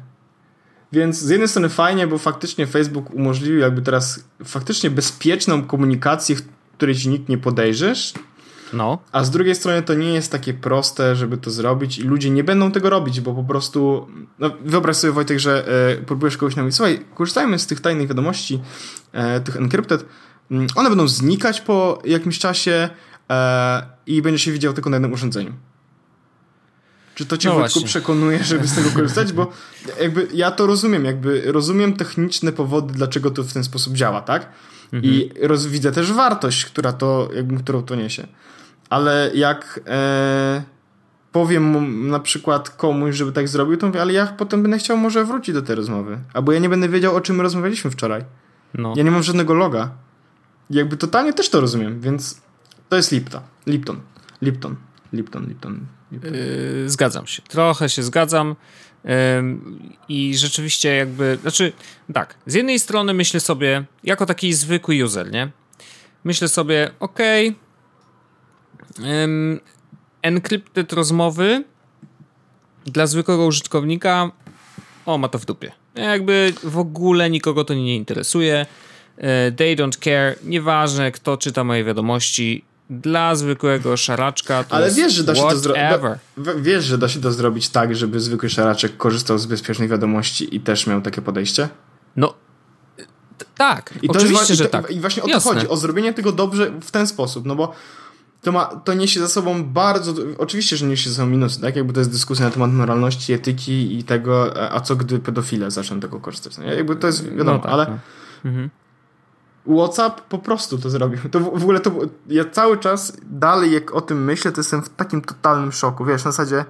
[0.91, 6.35] więc z jednej strony fajnie, bo faktycznie Facebook umożliwił jakby teraz faktycznie bezpieczną komunikację,
[6.77, 8.13] której ci nikt nie podejrzysz,
[8.73, 8.99] no.
[9.11, 12.43] A z drugiej strony to nie jest takie proste, żeby to zrobić i ludzie nie
[12.43, 14.07] będą tego robić, bo po prostu
[14.39, 15.67] no, wyobraź sobie Wojtek, że
[15.99, 18.61] e, próbujesz kogoś namówić, słuchaj, korzystajmy z tych tajnych wiadomości,
[19.13, 20.05] e, tych encrypted,
[20.51, 22.89] mm, one będą znikać po jakimś czasie
[23.29, 25.53] e, i będziesz się widział tylko na jednym urządzeniu.
[27.15, 29.33] Czy to cię no Wojtku przekonuje, żeby z tego korzystać?
[29.33, 29.51] Bo
[30.01, 34.49] jakby ja to rozumiem, jakby rozumiem techniczne powody, dlaczego to w ten sposób działa, tak?
[34.93, 35.13] Mhm.
[35.13, 38.27] I roz, widzę też wartość, która to, jakby, którą to niesie
[38.91, 40.63] ale jak e,
[41.31, 45.25] powiem na przykład komuś, żeby tak zrobił, to mówię, ale ja potem będę chciał może
[45.25, 46.19] wrócić do tej rozmowy.
[46.33, 48.23] Albo ja nie będę wiedział, o czym rozmawialiśmy wczoraj.
[48.73, 48.93] No.
[48.97, 49.91] Ja nie mam żadnego loga.
[50.69, 52.41] Jakby totalnie też to rozumiem, więc
[52.89, 53.41] to jest Lipton.
[53.67, 53.99] Lipton.
[54.41, 54.75] Lipton.
[55.13, 55.85] Lipton, Lipton.
[56.11, 56.33] Lipton.
[56.33, 57.41] Yy, zgadzam się.
[57.41, 58.55] Trochę się zgadzam.
[59.03, 59.11] Yy,
[60.09, 61.73] I rzeczywiście jakby, znaczy
[62.13, 65.51] tak, z jednej strony myślę sobie, jako taki zwykły user, nie?
[66.23, 67.70] Myślę sobie, okej, okay,
[68.99, 69.59] um,
[70.21, 71.63] encrypted rozmowy
[72.85, 74.31] dla zwykłego użytkownika
[75.05, 75.71] o, ma to w dupie.
[75.95, 78.65] Jakby w ogóle nikogo to nie interesuje.
[79.17, 80.35] E, they don't care.
[80.43, 82.65] Nieważne, kto czyta moje wiadomości.
[82.89, 85.83] Dla zwykłego szaraczka to Ale wiesz, że da się to zrobić.
[86.57, 90.59] Wiesz, że da się to zrobić tak, żeby zwykły szaraczek korzystał z bezpiecznej wiadomości i
[90.59, 91.69] też miał takie podejście?
[92.15, 92.33] No,
[93.57, 94.91] Tak, I to oczywiście, jest, że tak.
[94.91, 97.73] I właśnie o to chodzi, o zrobienie tego dobrze w ten sposób, no bo
[98.41, 100.13] to, ma, to niesie za sobą bardzo.
[100.37, 101.75] Oczywiście, że niesie za sobą minusy, tak?
[101.75, 105.99] Jakby to jest dyskusja na temat moralności, etyki i tego, a co gdy pedofile zaczną
[105.99, 106.57] tego korzystać.
[106.57, 107.85] No, jakby to jest wiadomo, no tak, ale.
[107.85, 107.99] No.
[108.49, 108.69] Mhm.
[109.77, 111.19] WhatsApp po prostu to zrobił.
[111.31, 111.91] To w, w ogóle to.
[112.27, 116.05] Ja cały czas dalej, jak o tym myślę, to jestem w takim totalnym szoku.
[116.05, 116.65] Wiesz, na zasadzie.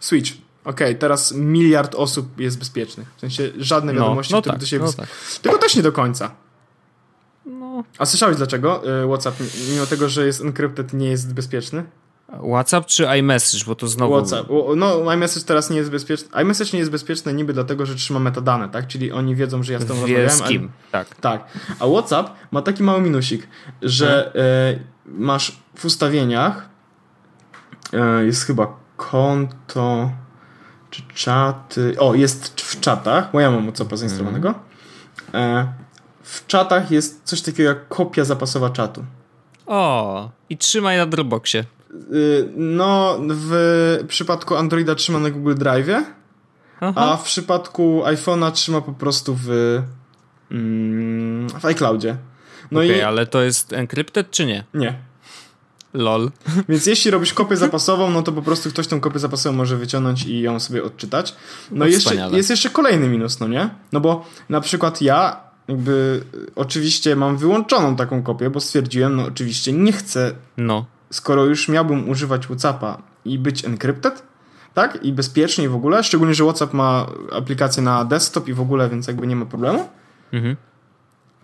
[0.00, 0.30] Switch.
[0.64, 3.08] Okej, okay, teraz miliard osób jest bezpiecznych.
[3.16, 4.84] W sensie żadne no, wiadomości, no, no tak, do siebie.
[4.84, 5.08] No tak.
[5.42, 6.30] Tylko też nie do końca.
[7.78, 7.84] No.
[7.98, 9.36] A słyszałeś dlaczego y, WhatsApp,
[9.70, 11.84] mimo tego, że jest encrypted, nie jest bezpieczny?
[12.50, 14.14] WhatsApp czy iMessage, bo to znowu...
[14.14, 14.48] WhatsApp.
[14.76, 16.42] No, iMessage teraz nie jest bezpieczny.
[16.42, 18.86] iMessage nie jest bezpieczny niby dlatego, że trzyma metadane, tak?
[18.86, 20.70] Czyli oni wiedzą, że ja z tą rozmawiałem.
[20.88, 20.92] A...
[20.92, 21.14] Tak.
[21.20, 21.44] tak.
[21.78, 23.48] A WhatsApp ma taki mały minusik,
[23.82, 24.84] że hmm.
[25.24, 26.68] masz w ustawieniach
[27.92, 30.10] e, jest chyba konto
[30.90, 31.94] czy czaty.
[31.98, 34.54] O, jest w czatach, bo ja mam WhatsAppa zainstalowanego.
[35.32, 35.77] Hmm
[36.28, 39.04] w czatach jest coś takiego jak kopia zapasowa czatu.
[39.66, 41.64] O, i trzymaj na Dropboxie.
[42.12, 46.04] Y, no, w przypadku Androida trzyma na Google Drive,
[46.80, 49.78] a w przypadku iPhone'a trzyma po prostu w,
[50.50, 52.16] mm, w iCloudzie.
[52.70, 53.00] No okay, i...
[53.00, 54.64] ale to jest encrypted czy nie?
[54.74, 54.98] Nie.
[55.94, 56.30] Lol.
[56.68, 60.24] Więc jeśli robisz kopię zapasową, no to po prostu ktoś tą kopię zapasową może wyciągnąć
[60.24, 61.34] i ją sobie odczytać.
[61.70, 63.70] No, no jeszcze, jest jeszcze kolejny minus, no nie?
[63.92, 66.24] No bo na przykład ja jakby
[66.56, 70.86] oczywiście mam wyłączoną taką kopię, bo stwierdziłem, no oczywiście nie chcę, no.
[71.10, 74.22] skoro już miałbym używać Whatsappa i być encrypted,
[74.74, 75.04] tak?
[75.04, 79.06] I bezpiecznie w ogóle, szczególnie, że Whatsapp ma aplikację na desktop i w ogóle, więc
[79.06, 79.88] jakby nie ma problemu.
[80.32, 80.56] Mhm.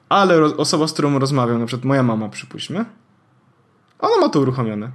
[0.08, 2.84] Ale osoba, z którą rozmawiam, na przykład moja mama, przypuśćmy,
[3.98, 4.90] ona ma to uruchomione.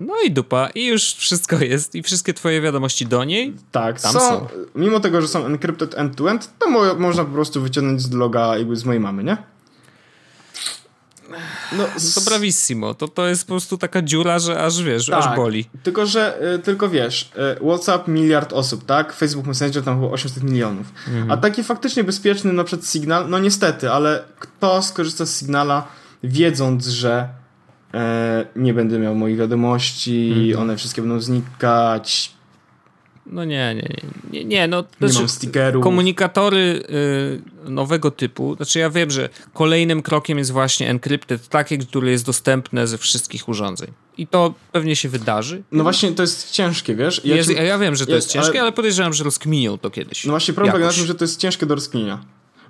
[0.00, 3.54] No i dupa, i już wszystko jest, i wszystkie twoje wiadomości do niej.
[3.72, 4.46] Tak, tam są, są.
[4.74, 8.76] Mimo tego, że są encrypted end-to-end, to mo można po prostu wyciągnąć z loga jakby
[8.76, 9.36] z mojej mamy, nie?
[11.72, 12.94] No, to bravissimo.
[12.94, 15.70] To, to jest po prostu taka dziura, że aż wiesz, tak, aż boli.
[15.82, 19.12] Tylko, że, y, tylko wiesz, y, WhatsApp miliard osób, tak?
[19.12, 20.86] Facebook Messenger tam było 800 milionów.
[21.08, 21.30] Mhm.
[21.30, 25.86] A taki faktycznie bezpieczny na przykład Signal, no niestety, ale kto skorzysta z Signala
[26.22, 27.39] wiedząc, że
[28.56, 30.62] nie będę miał moich wiadomości, mhm.
[30.62, 32.32] one wszystkie będą znikać.
[33.26, 33.88] No nie, nie,
[34.32, 35.84] nie, nie, no nie znaczy, mam stickerów.
[35.84, 36.82] Komunikatory
[37.66, 42.26] y, nowego typu, znaczy ja wiem, że kolejnym krokiem jest właśnie encrypted, takie, które jest
[42.26, 43.90] dostępne ze wszystkich urządzeń.
[44.18, 45.62] I to pewnie się wydarzy.
[45.72, 47.24] No właśnie, to jest ciężkie, wiesz?
[47.24, 47.56] Ja, jest, ci...
[47.56, 48.60] ja wiem, że to jest ciężkie, ale...
[48.60, 50.24] ale podejrzewam, że rozkminią to kiedyś.
[50.24, 52.24] No właśnie, problem polega na tym, że to jest ciężkie do rozkminienia.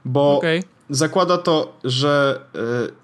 [0.05, 0.63] Bo okay.
[0.91, 2.41] zakłada to, że
[2.89, 3.00] y,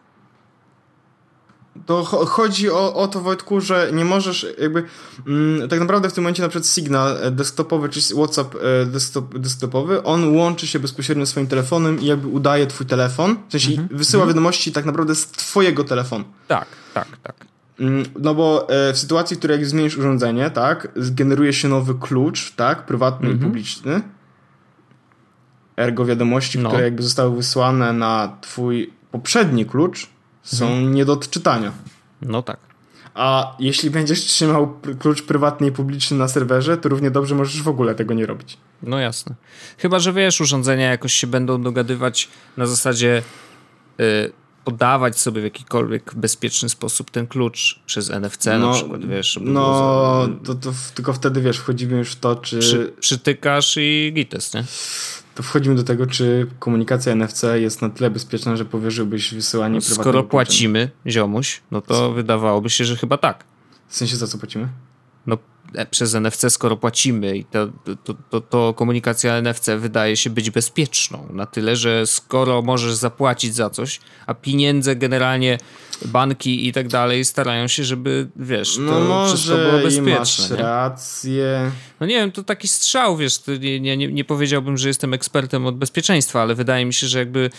[1.86, 4.84] to chodzi o, o to, Wojtku, że nie możesz jakby
[5.26, 9.38] mm, tak naprawdę w tym momencie na przykład Signal e, desktopowy, czy WhatsApp e, desktop,
[9.38, 13.70] desktopowy, on łączy się bezpośrednio z swoim telefonem i jakby udaje twój telefon, w sensie
[13.70, 13.86] -hmm.
[13.90, 14.28] wysyła -hmm.
[14.28, 16.24] wiadomości tak naprawdę z twojego telefonu.
[16.48, 17.46] Tak, tak, tak.
[17.80, 21.94] Mm, no bo e, w sytuacji, w której jak zmienisz urządzenie, tak, generuje się nowy
[21.94, 23.30] klucz, tak, prywatny -hmm.
[23.30, 23.50] i mhm.
[23.50, 24.02] publiczny,
[25.76, 26.68] ergo wiadomości, no.
[26.68, 30.15] które jakby zostały wysłane na twój poprzedni klucz,
[30.46, 30.94] są mhm.
[30.94, 31.72] nie do odczytania.
[32.22, 32.58] No tak.
[33.14, 37.68] A jeśli będziesz trzymał klucz prywatny i publiczny na serwerze, to równie dobrze możesz w
[37.68, 38.58] ogóle tego nie robić.
[38.82, 39.34] No jasne.
[39.78, 43.22] Chyba, że wiesz, urządzenia jakoś się będą dogadywać na zasadzie
[43.98, 44.32] yy,
[44.64, 49.38] podawać sobie w jakikolwiek bezpieczny sposób ten klucz przez NFC no, na przykład, wiesz.
[49.42, 52.58] No, to, to, tylko wtedy, wiesz, wchodzimy już w to, czy...
[52.58, 54.64] Przy, przytykasz i gites, nie?
[55.36, 59.80] To wchodzimy do tego, czy komunikacja NFC jest na tyle bezpieczna, że powierzyłbyś wysyłanie no,
[59.80, 63.44] prywatnego Skoro płacimy, ziomuś, no to wydawałoby się, że chyba tak.
[63.88, 64.68] W sensie za co płacimy?
[65.26, 65.38] No
[65.74, 67.68] e, przez NFC, skoro płacimy i to,
[68.04, 73.54] to, to, to, komunikacja NFC wydaje się być bezpieczną na tyle, że skoro możesz zapłacić
[73.54, 75.58] za coś, a pieniądze generalnie
[76.04, 80.18] banki i tak dalej starają się, żeby, wiesz, to no może wszystko było bezpieczne.
[80.18, 80.56] masz nie?
[80.56, 81.70] rację.
[82.00, 85.76] No nie wiem, to taki strzał, wiesz, nie, nie, nie powiedziałbym, że jestem ekspertem od
[85.76, 87.50] bezpieczeństwa, ale wydaje mi się, że jakby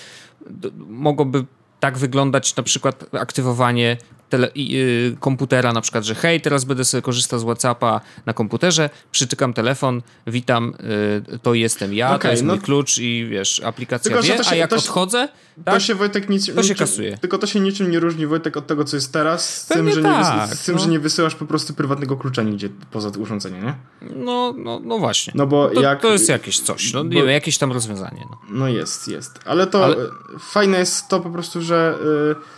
[0.87, 1.45] mogłoby
[1.79, 3.97] tak wyglądać na przykład aktywowanie
[4.29, 8.89] tele, y, komputera na przykład, że hej, teraz będę sobie korzystał z Whatsappa na komputerze,
[9.11, 10.73] przytykam telefon, witam,
[11.33, 14.43] y, to jestem ja, okay, to jest no, mój klucz i wiesz, aplikacja tylko, wie,
[14.43, 15.29] się, a jak odchodzę,
[15.65, 17.17] tak, to się Wojtek nic, to niczym, się kasuje.
[17.17, 20.01] Tylko to się niczym nie różni Wojtek od tego, co jest teraz, z tym, że,
[20.01, 20.81] tak, nie, z tym no.
[20.81, 23.75] że nie wysyłasz po prostu prywatnego klucza nigdzie poza urządzenie, nie?
[24.15, 25.33] No, no, no właśnie.
[25.35, 26.01] No bo to, jak...
[26.01, 28.25] to jest jakieś coś, no, bo, nie jakieś tam rozwiązanie.
[28.29, 29.39] No, no jest, jest.
[29.45, 29.95] Ale to Ale...
[30.39, 31.95] fajne jest to po prostu, że...
[32.27, 32.56] Yy,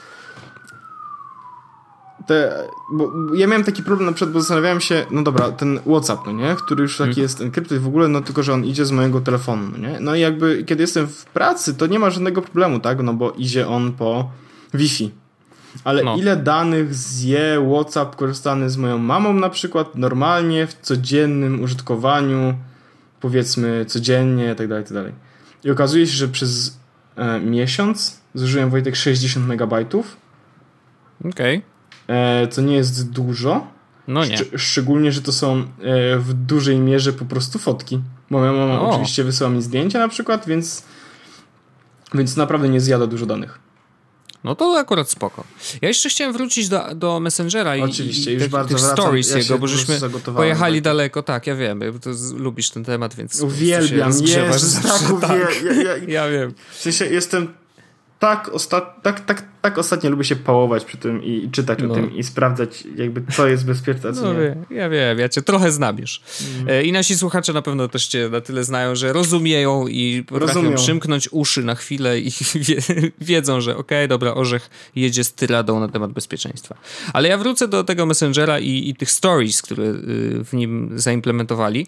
[2.29, 6.25] te, bo ja miałem taki problem na przykład, bo zastanawiałem się, no dobra, ten WhatsApp,
[6.25, 7.21] no nie, który już taki hmm.
[7.21, 10.15] jest enkrypty w ogóle, no tylko, że on idzie z mojego telefonu, no nie, no
[10.15, 13.67] i jakby kiedy jestem w pracy, to nie ma żadnego problemu, tak, no bo idzie
[13.67, 14.29] on po
[14.73, 15.11] Wi-Fi.
[15.83, 16.17] Ale no.
[16.17, 22.53] ile danych zje WhatsApp korzystany z moją mamą na przykład normalnie w codziennym użytkowaniu,
[23.19, 25.13] powiedzmy codziennie, tak dalej, tak dalej.
[25.63, 26.79] I okazuje się, że przez
[27.15, 30.17] e, miesiąc zużyłem Wojtek 60 megabajtów.
[31.19, 31.57] Okej.
[31.57, 31.78] Okay.
[32.09, 33.67] E, co nie jest dużo.
[34.07, 34.37] No nie.
[34.37, 35.65] Szcz szczególnie, że to są e,
[36.17, 38.01] w dużej mierze po prostu fotki.
[38.29, 38.89] Moja mama o.
[38.89, 40.83] oczywiście wysyła mi zdjęcia na przykład, więc,
[42.13, 43.59] więc naprawdę nie zjada dużo danych.
[44.43, 45.43] No to akurat spoko.
[45.81, 49.31] Ja jeszcze chciałem wrócić do, do Messengera i, Oczywiście, i już tych, bardzo tych stories
[49.31, 49.99] ja jego, bo żeśmy
[50.35, 50.83] pojechali tak.
[50.83, 51.23] daleko.
[51.23, 51.81] Tak, ja wiem,
[52.35, 55.85] lubisz ten temat, więc Uwielbiam, Jezus, tak, uwielbiam.
[55.85, 56.53] Ja, ja, ja, wiem.
[56.71, 57.53] W sensie jestem
[58.19, 61.91] tak, osta- tak, tak, tak ostatnio lubię się pałować przy tym i, i czytać no.
[61.91, 64.55] o tym i sprawdzać jakby co jest bezpieczne, co no, nie.
[64.69, 66.21] Ja wiem, ja cię trochę już.
[66.61, 66.85] Mm.
[66.85, 70.77] I nasi słuchacze na pewno też cię na tyle znają, że rozumieją i potrafią rozumieją.
[70.77, 72.31] przymknąć uszy na chwilę i
[72.67, 72.77] wie,
[73.21, 76.75] wiedzą, że okej, okay, dobra, Orzech jedzie z tyradą na temat bezpieczeństwa.
[77.13, 81.87] Ale ja wrócę do tego Messengera i, i tych stories, które y, w nim zaimplementowali,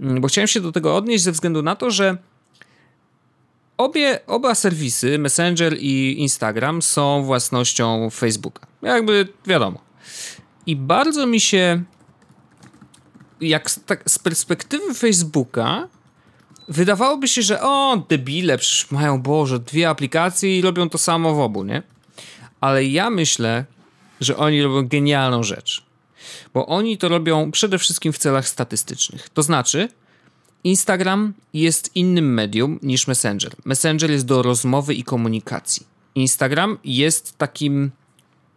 [0.00, 2.16] mm, bo chciałem się do tego odnieść ze względu na to, że
[3.78, 8.66] Obie, oba serwisy, Messenger i Instagram, są własnością Facebooka.
[8.82, 9.80] Jakby wiadomo.
[10.66, 11.82] I bardzo mi się,
[13.40, 15.88] jak tak z perspektywy Facebooka,
[16.68, 21.40] wydawałoby się, że o, debile, przecież mają, Boże, dwie aplikacje i robią to samo w
[21.40, 21.82] obu, nie?
[22.60, 23.64] Ale ja myślę,
[24.20, 25.86] że oni robią genialną rzecz.
[26.54, 29.28] Bo oni to robią przede wszystkim w celach statystycznych.
[29.28, 29.88] To znaczy,
[30.66, 33.52] Instagram jest innym medium niż Messenger.
[33.64, 35.86] Messenger jest do rozmowy i komunikacji.
[36.14, 37.90] Instagram jest takim,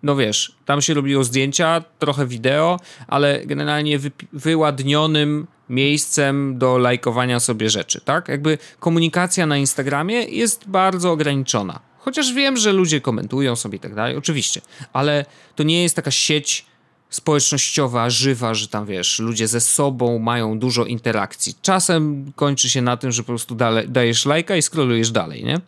[0.04, 7.40] no wiesz, tam się robiło zdjęcia, trochę wideo, ale generalnie wy, wyładnionym miejscem do lajkowania
[7.40, 8.28] sobie rzeczy, tak?
[8.28, 11.80] Jakby komunikacja na Instagramie jest bardzo ograniczona.
[11.98, 14.62] Chociaż wiem, że ludzie komentują sobie i tak dalej, oczywiście,
[14.94, 16.66] ale to nie jest taka sieć
[17.10, 21.56] społecznościowa, żywa, że tam wiesz, ludzie ze sobą mają dużo interakcji.
[21.62, 23.56] Czasem kończy się na tym, że po prostu
[23.88, 25.62] dajesz lajka i scrollujesz dalej, nie?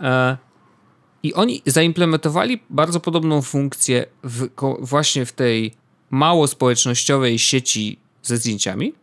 [0.00, 0.36] E,
[1.22, 4.48] I oni zaimplementowali bardzo podobną funkcję w,
[4.80, 5.74] właśnie w tej
[6.10, 8.94] mało społecznościowej sieci ze zdjęciami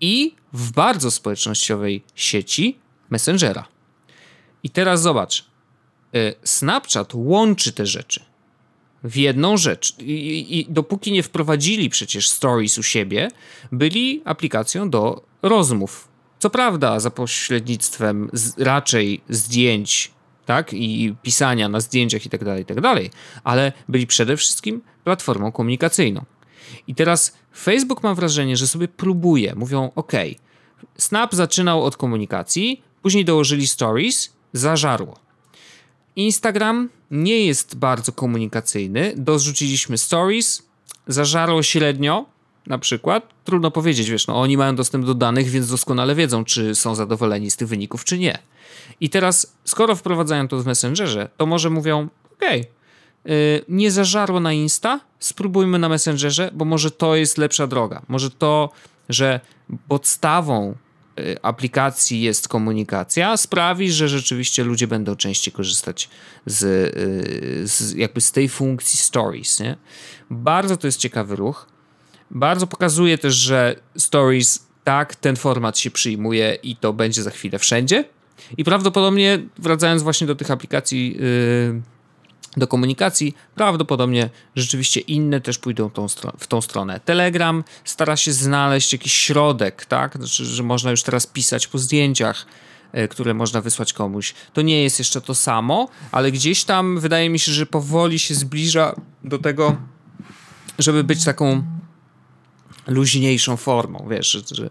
[0.00, 2.78] i w bardzo społecznościowej sieci
[3.10, 3.64] Messengera.
[4.62, 5.44] I teraz zobacz,
[6.14, 8.33] e, Snapchat łączy te rzeczy
[9.04, 9.98] w jedną rzecz.
[9.98, 13.28] I, I, dopóki nie wprowadzili przecież Stories u siebie,
[13.72, 16.08] byli aplikacją do rozmów.
[16.38, 20.10] Co prawda, za pośrednictwem z, raczej zdjęć,
[20.46, 23.10] tak, i pisania na zdjęciach i tak dalej, i tak dalej,
[23.44, 26.24] ale byli przede wszystkim platformą komunikacyjną.
[26.86, 29.54] I teraz Facebook mam wrażenie, że sobie próbuje.
[29.54, 30.12] Mówią, OK,
[30.98, 35.18] Snap zaczynał od komunikacji, później dołożyli Stories, zażarło.
[36.16, 39.14] Instagram nie jest bardzo komunikacyjny.
[39.16, 40.62] Dorzuciliśmy stories,
[41.06, 42.26] zażarło średnio,
[42.66, 43.28] na przykład.
[43.44, 47.50] Trudno powiedzieć, wiesz, no oni mają dostęp do danych, więc doskonale wiedzą, czy są zadowoleni
[47.50, 48.38] z tych wyników, czy nie.
[49.00, 54.52] I teraz, skoro wprowadzają to w Messengerze, to może mówią, okej, okay, nie zażarło na
[54.52, 58.02] Insta, spróbujmy na Messengerze, bo może to jest lepsza droga.
[58.08, 58.70] Może to,
[59.08, 59.40] że
[59.88, 60.74] podstawą
[61.42, 66.08] aplikacji jest komunikacja, sprawi, że rzeczywiście ludzie będą częściej korzystać
[66.46, 69.60] z, y, z, jakby z tej funkcji stories.
[69.60, 69.76] Nie?
[70.30, 71.66] Bardzo to jest ciekawy ruch.
[72.30, 77.58] Bardzo pokazuje też, że stories tak, ten format się przyjmuje i to będzie za chwilę
[77.58, 78.04] wszędzie.
[78.56, 81.93] I prawdopodobnie wracając właśnie do tych aplikacji yy,
[82.56, 86.06] do komunikacji, prawdopodobnie rzeczywiście inne też pójdą tą
[86.38, 87.00] w tą stronę.
[87.04, 90.16] Telegram stara się znaleźć jakiś środek, tak?
[90.16, 92.46] Znaczy, że można już teraz pisać po zdjęciach,
[92.92, 94.34] e, które można wysłać komuś.
[94.52, 98.34] To nie jest jeszcze to samo, ale gdzieś tam wydaje mi się, że powoli się
[98.34, 99.76] zbliża do tego,
[100.78, 101.62] żeby być taką
[102.86, 104.70] luźniejszą formą, wiesz, że, że,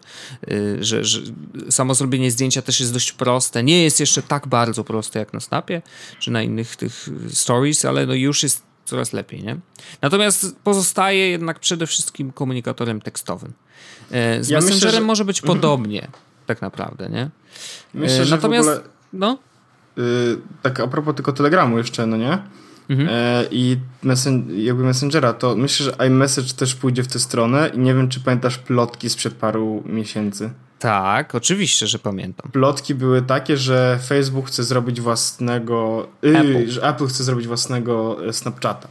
[0.52, 1.22] y, że, że,
[1.70, 3.64] samo zrobienie zdjęcia też jest dość proste.
[3.64, 5.82] Nie jest jeszcze tak bardzo proste jak na Snapie,
[6.20, 9.58] czy na innych tych stories, ale no już jest coraz lepiej, nie?
[10.02, 13.54] Natomiast pozostaje jednak przede wszystkim komunikatorem tekstowym.
[14.12, 15.02] E, z ja Messengerem myślę, że...
[15.02, 15.60] może być mhm.
[15.60, 16.08] podobnie,
[16.46, 17.30] tak naprawdę, nie?
[17.94, 18.90] Myślę, e, że Natomiast, w ogóle...
[19.14, 19.38] no...
[19.98, 22.38] Yy, tak a propos tylko Telegramu jeszcze, no nie?
[22.90, 23.10] Mhm.
[23.12, 27.80] E, I messen jakby Messengera, to myślę, że iMessage też pójdzie w tę stronę i
[27.80, 30.50] nie wiem, czy pamiętasz plotki sprzed paru miesięcy.
[30.80, 32.52] Tak, oczywiście, że pamiętam.
[32.52, 36.08] Plotki były takie, że Facebook chce zrobić własnego.
[36.26, 36.72] Y, Apple.
[36.72, 38.88] że Apple chce zrobić własnego e, Snapchata.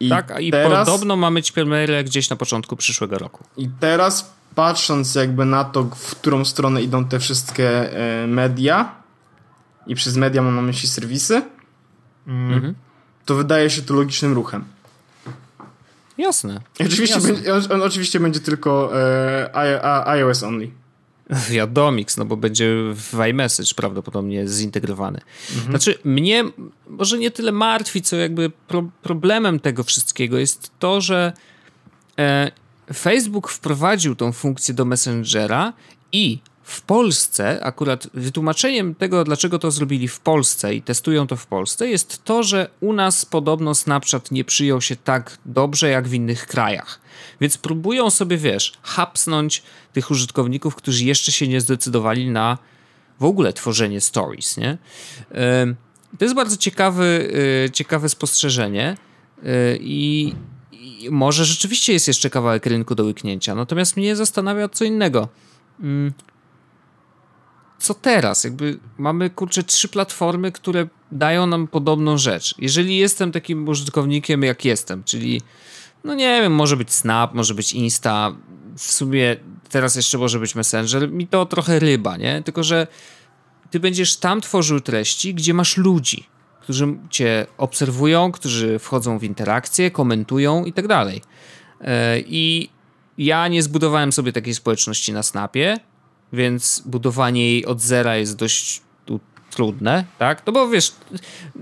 [0.00, 3.44] I tak, i teraz, podobno ma mieć premierę gdzieś na początku przyszłego roku.
[3.56, 8.94] I teraz patrząc jakby na to, w którą stronę idą te wszystkie e, media
[9.86, 11.42] i przez media mam na myśli serwisy,
[12.26, 12.74] mhm.
[13.26, 14.64] To wydaje się to logicznym ruchem.
[16.18, 16.60] Jasne.
[16.80, 17.32] oczywiście, Jasne.
[17.32, 20.70] Będzie, on, on, oczywiście będzie tylko e, iOS only.
[21.50, 25.20] Wiadomix, no bo będzie w iMessage prawdopodobnie zintegrowany.
[25.50, 25.70] Mhm.
[25.70, 26.44] Znaczy, mnie
[26.88, 31.32] może nie tyle martwi, co jakby pro, problemem tego wszystkiego jest to, że
[32.18, 32.50] e,
[32.94, 35.72] Facebook wprowadził tą funkcję do Messengera
[36.12, 41.46] i w Polsce, akurat wytłumaczeniem tego, dlaczego to zrobili w Polsce i testują to w
[41.46, 46.14] Polsce, jest to, że u nas podobno Snapchat nie przyjął się tak dobrze jak w
[46.14, 47.00] innych krajach.
[47.40, 52.58] Więc próbują sobie, wiesz, hapsnąć tych użytkowników, którzy jeszcze się nie zdecydowali na
[53.20, 54.78] w ogóle tworzenie stories, nie?
[56.18, 57.32] To jest bardzo ciekawy,
[57.66, 58.96] e, ciekawe spostrzeżenie
[59.80, 60.34] i,
[60.72, 63.54] i może rzeczywiście jest jeszcze kawałek rynku do łyknięcia.
[63.54, 65.28] Natomiast mnie zastanawia co innego
[65.80, 66.12] mm,
[67.78, 68.44] co teraz?
[68.44, 72.54] Jakby mamy kurczę trzy platformy, które dają nam podobną rzecz.
[72.58, 75.42] Jeżeli jestem takim użytkownikiem jak jestem, czyli
[76.04, 78.36] no nie wiem, może być Snap, może być Insta,
[78.76, 79.36] w sumie
[79.70, 82.42] teraz jeszcze może być Messenger, mi to trochę ryba, nie?
[82.42, 82.86] Tylko, że
[83.70, 86.26] ty będziesz tam tworzył treści, gdzie masz ludzi,
[86.60, 91.22] którzy cię obserwują, którzy wchodzą w interakcje, komentują i tak dalej.
[91.80, 92.68] E, I
[93.18, 95.78] ja nie zbudowałem sobie takiej społeczności na Snapie,
[96.32, 98.82] więc budowanie jej od zera jest dość
[99.50, 100.42] trudne, tak?
[100.46, 100.92] No bo wiesz,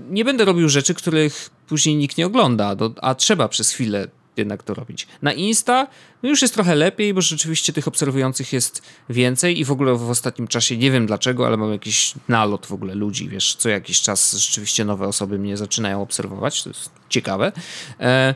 [0.09, 4.73] nie będę robił rzeczy, których później nikt nie ogląda, a trzeba przez chwilę jednak to
[4.73, 5.07] robić.
[5.21, 5.87] Na Insta
[6.23, 10.09] no już jest trochę lepiej, bo rzeczywiście tych obserwujących jest więcej i w ogóle w
[10.09, 14.01] ostatnim czasie nie wiem dlaczego, ale mam jakiś nalot w ogóle ludzi, wiesz, co jakiś
[14.01, 17.51] czas rzeczywiście nowe osoby mnie zaczynają obserwować, to jest ciekawe.
[17.99, 18.35] E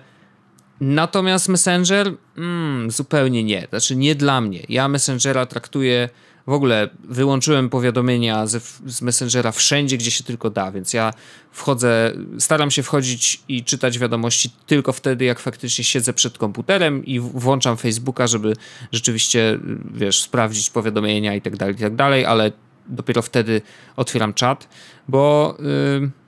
[0.81, 3.67] Natomiast Messenger mm, zupełnie nie.
[3.69, 4.59] Znaczy nie dla mnie.
[4.69, 6.09] Ja Messengera traktuję
[6.47, 11.13] w ogóle wyłączyłem powiadomienia z, z Messengera wszędzie, gdzie się tylko da, więc ja
[11.51, 17.19] wchodzę, staram się wchodzić i czytać wiadomości tylko wtedy, jak faktycznie siedzę przed komputerem i
[17.19, 18.53] włączam Facebooka, żeby
[18.91, 19.59] rzeczywiście,
[19.93, 22.51] wiesz, sprawdzić powiadomienia i tak dalej, i tak dalej, ale
[22.87, 23.61] dopiero wtedy
[23.95, 24.69] otwieram czat,
[25.07, 25.57] bo...
[25.99, 26.18] Yy,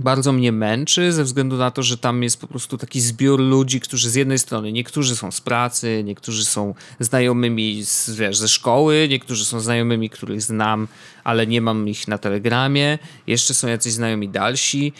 [0.00, 3.80] bardzo mnie męczy ze względu na to, że tam jest po prostu taki zbiór ludzi,
[3.80, 9.06] którzy z jednej strony niektórzy są z pracy, niektórzy są znajomymi z, wiesz, ze szkoły,
[9.10, 10.88] niektórzy są znajomymi, których znam,
[11.24, 14.92] ale nie mam ich na Telegramie, jeszcze są jacyś znajomi dalsi.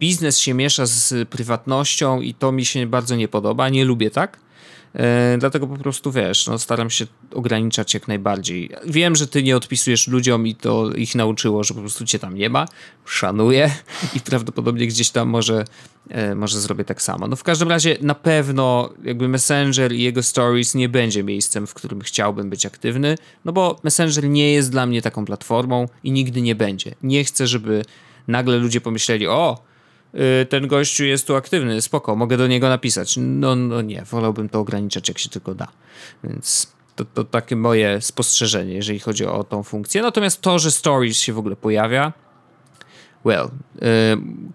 [0.00, 4.38] Biznes się miesza z prywatnością i to mi się bardzo nie podoba, nie lubię tak.
[4.94, 8.70] E, dlatego po prostu wiesz, no, staram się ograniczać jak najbardziej.
[8.86, 12.34] Wiem, że ty nie odpisujesz ludziom i to ich nauczyło, że po prostu cię tam
[12.34, 12.66] nie ma.
[13.04, 13.70] Szanuję
[14.16, 15.64] i prawdopodobnie gdzieś tam może,
[16.08, 17.28] e, może zrobię tak samo.
[17.28, 21.74] No w każdym razie na pewno jakby Messenger i jego stories nie będzie miejscem, w
[21.74, 26.42] którym chciałbym być aktywny, no bo Messenger nie jest dla mnie taką platformą i nigdy
[26.42, 26.94] nie będzie.
[27.02, 27.84] Nie chcę, żeby
[28.28, 29.67] nagle ludzie pomyśleli, o,
[30.48, 33.14] ten gościu jest tu aktywny, spoko, mogę do niego napisać.
[33.20, 35.68] No, no nie, wolałbym to ograniczać jak się tylko da.
[36.24, 40.02] Więc to, to takie moje spostrzeżenie, jeżeli chodzi o tą funkcję.
[40.02, 42.12] Natomiast to, że Stories się w ogóle pojawia,
[43.24, 43.88] well, yy,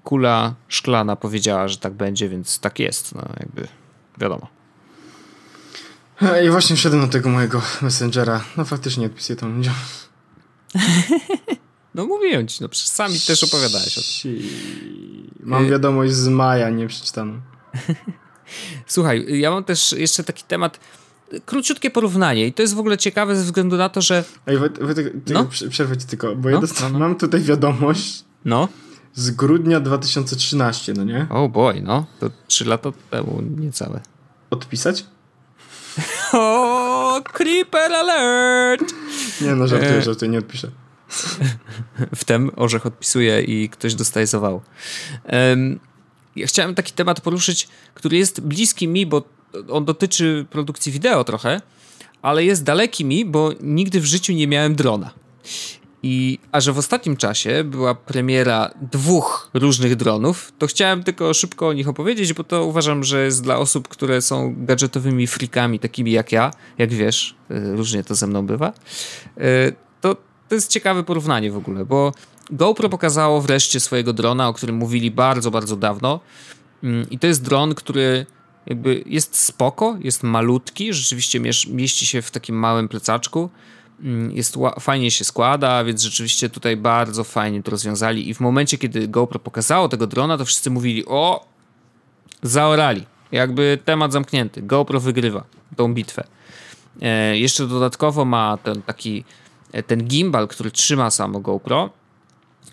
[0.04, 3.68] kula szklana powiedziała, że tak będzie, więc tak jest, no jakby
[4.18, 4.48] wiadomo.
[6.46, 8.44] I właśnie wszedłem do tego mojego Messengera.
[8.58, 9.74] No faktycznie odpisuję tam ludziom.
[11.96, 14.42] No mówiłem ci, no przecież sami też opowiadałeś o tym.
[15.40, 17.42] Mam wiadomość z maja, nie przeczytaną.
[18.86, 20.80] Słuchaj, ja mam też jeszcze taki temat,
[21.46, 24.24] króciutkie porównanie i to jest w ogóle ciekawe ze względu na to, że...
[24.48, 25.46] Ej, Wojtek, no?
[25.70, 26.56] przerwę ci tylko, bo no?
[26.56, 27.00] ja no, no.
[27.00, 28.68] mam tutaj wiadomość no?
[29.14, 31.28] z grudnia 2013, no nie?
[31.30, 34.02] Oh boy, no, to trzy lata temu niecałe.
[34.50, 35.06] Odpisać?
[36.34, 38.94] o, creeper alert!
[39.42, 40.02] Nie no, żartuję, e...
[40.02, 40.72] żartuję, nie odpiszę.
[42.16, 44.62] Wtem orzech odpisuje i ktoś dostaje zawał.
[46.36, 49.24] Ja chciałem taki temat poruszyć, który jest bliski mi, bo
[49.70, 51.62] on dotyczy produkcji wideo trochę,
[52.22, 55.14] ale jest daleki mi, bo nigdy w życiu nie miałem drona.
[56.06, 61.68] I, a że w ostatnim czasie była premiera dwóch różnych dronów, to chciałem tylko szybko
[61.68, 66.12] o nich opowiedzieć, bo to uważam, że jest dla osób, które są gadżetowymi freakami, takimi
[66.12, 68.74] jak ja, jak wiesz, y, różnie to ze mną bywa,
[69.38, 69.76] y,
[70.50, 72.14] to jest ciekawe porównanie w ogóle, bo
[72.52, 76.20] GoPro pokazało wreszcie swojego drona, o którym mówili bardzo, bardzo dawno.
[76.84, 78.26] Mm, I to jest dron, który
[78.66, 81.40] jakby jest spoko, jest malutki, rzeczywiście
[81.70, 83.50] mieści się w takim małym plecaczku.
[84.04, 88.30] Mm, jest fajnie się składa, więc rzeczywiście tutaj bardzo fajnie to rozwiązali.
[88.30, 91.46] I w momencie, kiedy GoPro pokazało tego drona, to wszyscy mówili: O,
[92.44, 93.06] zaorali.
[93.32, 94.62] Jakby temat zamknięty.
[94.62, 95.44] GoPro wygrywa
[95.76, 96.24] tą bitwę.
[97.02, 99.24] E, jeszcze dodatkowo ma ten taki
[99.88, 101.90] ten gimbal, który trzyma samo GoPro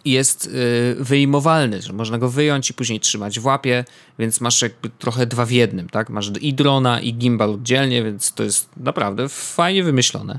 [0.04, 3.84] jest e, wyjmowalny, że można go wyjąć i później trzymać w łapie,
[4.18, 6.10] więc masz jakby trochę dwa w jednym, tak?
[6.10, 10.38] Masz i drona i gimbal oddzielnie, więc to jest naprawdę fajnie wymyślone.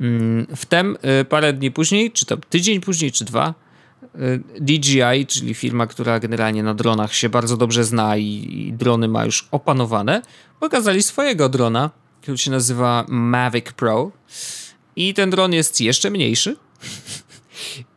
[0.00, 3.54] Mm, wtem e, parę dni później, czy tam tydzień później, czy dwa,
[4.60, 9.24] DJI, czyli firma, która generalnie na dronach się bardzo dobrze zna i, i drony ma
[9.24, 10.22] już opanowane,
[10.60, 11.90] pokazali swojego drona,
[12.22, 14.10] który się nazywa Mavic Pro.
[14.96, 16.56] I ten dron jest jeszcze mniejszy.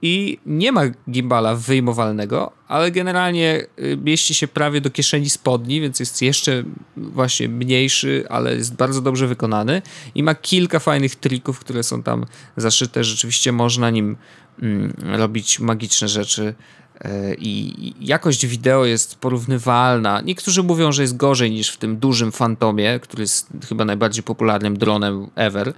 [0.02, 6.00] I nie ma gimbala wyjmowalnego, ale generalnie y, mieści się prawie do kieszeni spodni, więc
[6.00, 6.64] jest jeszcze
[6.98, 9.82] właśnie mniejszy, ale jest bardzo dobrze wykonany
[10.16, 12.26] i ma kilka fajnych trików, które są tam
[12.58, 13.04] zaszyte.
[13.04, 14.18] Rzeczywiście można nim
[14.62, 16.54] mm, robić magiczne rzeczy
[17.38, 20.22] i jakość wideo jest porównywalna.
[20.22, 24.78] Niektórzy mówią, że jest gorzej niż w tym dużym Fantomie, który jest chyba najbardziej popularnym
[24.78, 25.74] dronem ever.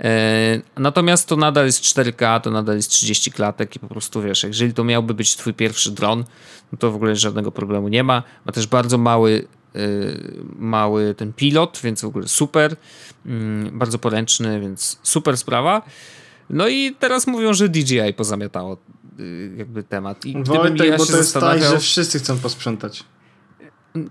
[0.00, 4.42] E, natomiast to nadal jest 4K, to nadal jest 30 klatek i po prostu wiesz,
[4.42, 6.24] jeżeli to miałby być twój pierwszy dron,
[6.72, 8.22] no to w ogóle żadnego problemu nie ma.
[8.44, 9.78] Ma też bardzo mały e,
[10.58, 12.76] mały ten pilot, więc w ogóle super,
[13.26, 15.82] mm, bardzo poręczny, więc super sprawa.
[16.50, 18.76] No i teraz mówią, że DJI pozamiatało
[19.56, 20.24] jakby temat.
[20.24, 23.04] I Wojtek, ja bo to jest tak, że wszyscy chcą posprzątać.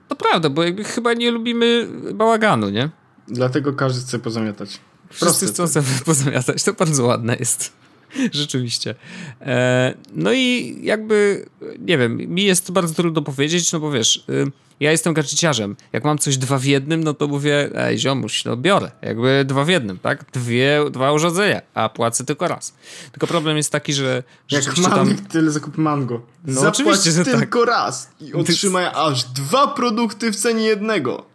[0.07, 2.89] To prawda, bo jakby chyba nie lubimy bałaganu, nie?
[3.27, 4.79] Dlatego każdy chce pozamiatać.
[5.09, 7.73] Wszyscy chcą sobie pozamiatać, to bardzo ładne jest.
[8.31, 8.95] Rzeczywiście.
[9.41, 11.45] E, no i jakby,
[11.79, 15.75] nie wiem, mi jest bardzo trudno powiedzieć, no bo wiesz, y, ja jestem gadżeciarzem.
[15.93, 18.91] Jak mam coś dwa w jednym, no to mówię, ej ziomuś, no biorę.
[19.01, 20.31] Jakby dwa w jednym, tak?
[20.31, 22.73] Dwie, dwa urządzenia, a płacę tylko raz.
[23.11, 24.23] Tylko problem jest taki, że...
[24.51, 25.17] Jak mam tam...
[25.31, 26.21] tyle zakup mango.
[26.45, 27.69] No Zapłać oczywiście, że tylko tak.
[27.69, 31.25] raz i otrzymaj aż dwa produkty w cenie jednego.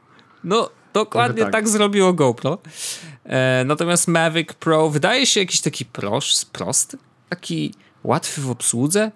[0.45, 1.53] No, dokładnie tak.
[1.53, 2.59] tak zrobiło GoPro.
[3.25, 7.75] E, natomiast Mavic Pro wydaje się jakiś taki prosz, prosty, taki
[8.05, 9.13] łatwy w obsłudze.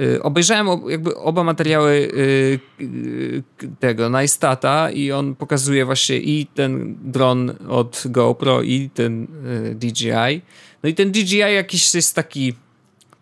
[0.00, 3.42] Y, obejrzałem jakby oba materiały y, y,
[3.80, 9.26] tego Najstata i on pokazuje właśnie i ten dron od GoPro i ten
[9.74, 10.42] DJI.
[10.82, 12.54] No i ten DJI jakiś jest taki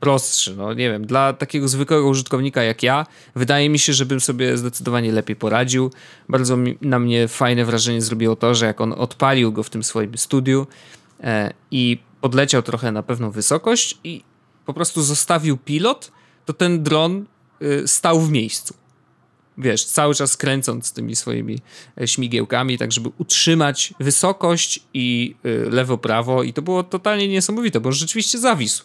[0.00, 4.56] prostszy, no nie wiem, dla takiego zwykłego użytkownika jak ja, wydaje mi się, żebym sobie
[4.56, 5.90] zdecydowanie lepiej poradził.
[6.28, 9.82] Bardzo mi, na mnie fajne wrażenie zrobiło to, że jak on odpalił go w tym
[9.82, 10.66] swoim studiu
[11.20, 14.22] e, i podleciał trochę na pewną wysokość i
[14.66, 16.12] po prostu zostawił pilot,
[16.44, 17.26] to ten dron
[17.62, 18.74] y, stał w miejscu.
[19.58, 21.58] Wiesz, cały czas kręcąc tymi swoimi
[22.00, 27.92] e, śmigiełkami, tak żeby utrzymać wysokość i y, lewo-prawo i to było totalnie niesamowite, bo
[27.92, 28.84] rzeczywiście zawisł.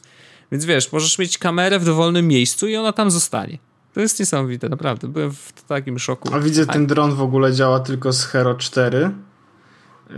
[0.52, 3.58] Więc wiesz, możesz mieć kamerę w dowolnym miejscu i ona tam zostanie.
[3.94, 5.08] To jest niesamowite, naprawdę.
[5.08, 6.30] Byłem w takim szoku.
[6.34, 9.12] A widzę, ten dron w ogóle działa tylko z Hero 4,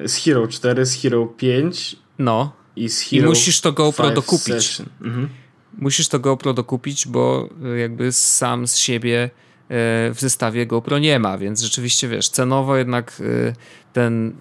[0.05, 1.95] z Hero 4, z Hero 5.
[2.19, 2.53] No.
[2.75, 4.81] I z Hero I musisz to GoPro dokupić.
[5.01, 5.29] Mhm
[5.77, 9.29] musisz to GoPro dokupić, bo e, jakby sam z siebie e,
[10.13, 13.53] w zestawie GoPro nie ma, więc rzeczywiście wiesz, cenowo jednak e,
[13.93, 14.35] ten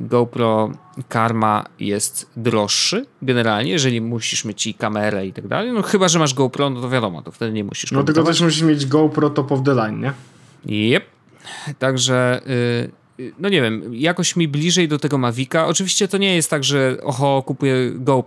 [0.00, 0.70] GoPro
[1.08, 5.72] Karma jest droższy generalnie, jeżeli musisz mieć i kamerę i tak dalej.
[5.72, 7.92] No chyba, że masz GoPro, no to wiadomo, to wtedy nie musisz.
[7.92, 10.12] No tylko też musisz mieć GoPro top of the line, nie?
[10.94, 11.04] Yep.
[11.78, 12.40] Także
[13.38, 15.66] no nie wiem, jakoś mi bliżej do tego Mavica.
[15.66, 18.24] Oczywiście to nie jest tak, że oho, kupuję Go,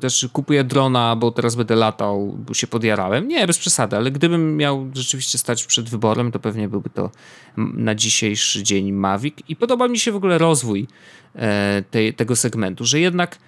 [0.00, 3.28] też kupuję drona, bo teraz będę latał, bo się podjarałem.
[3.28, 7.10] Nie, bez przesady, ale gdybym miał rzeczywiście stać przed wyborem, to pewnie byłby to
[7.56, 9.34] na dzisiejszy dzień Mavic.
[9.48, 10.86] I podoba mi się w ogóle rozwój
[11.34, 13.38] e, tego segmentu, że jednak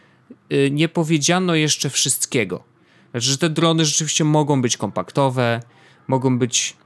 [0.51, 2.63] e, nie powiedziano jeszcze wszystkiego.
[3.11, 5.61] Znaczy, że te drony rzeczywiście mogą być kompaktowe,
[6.09, 6.77] mogą być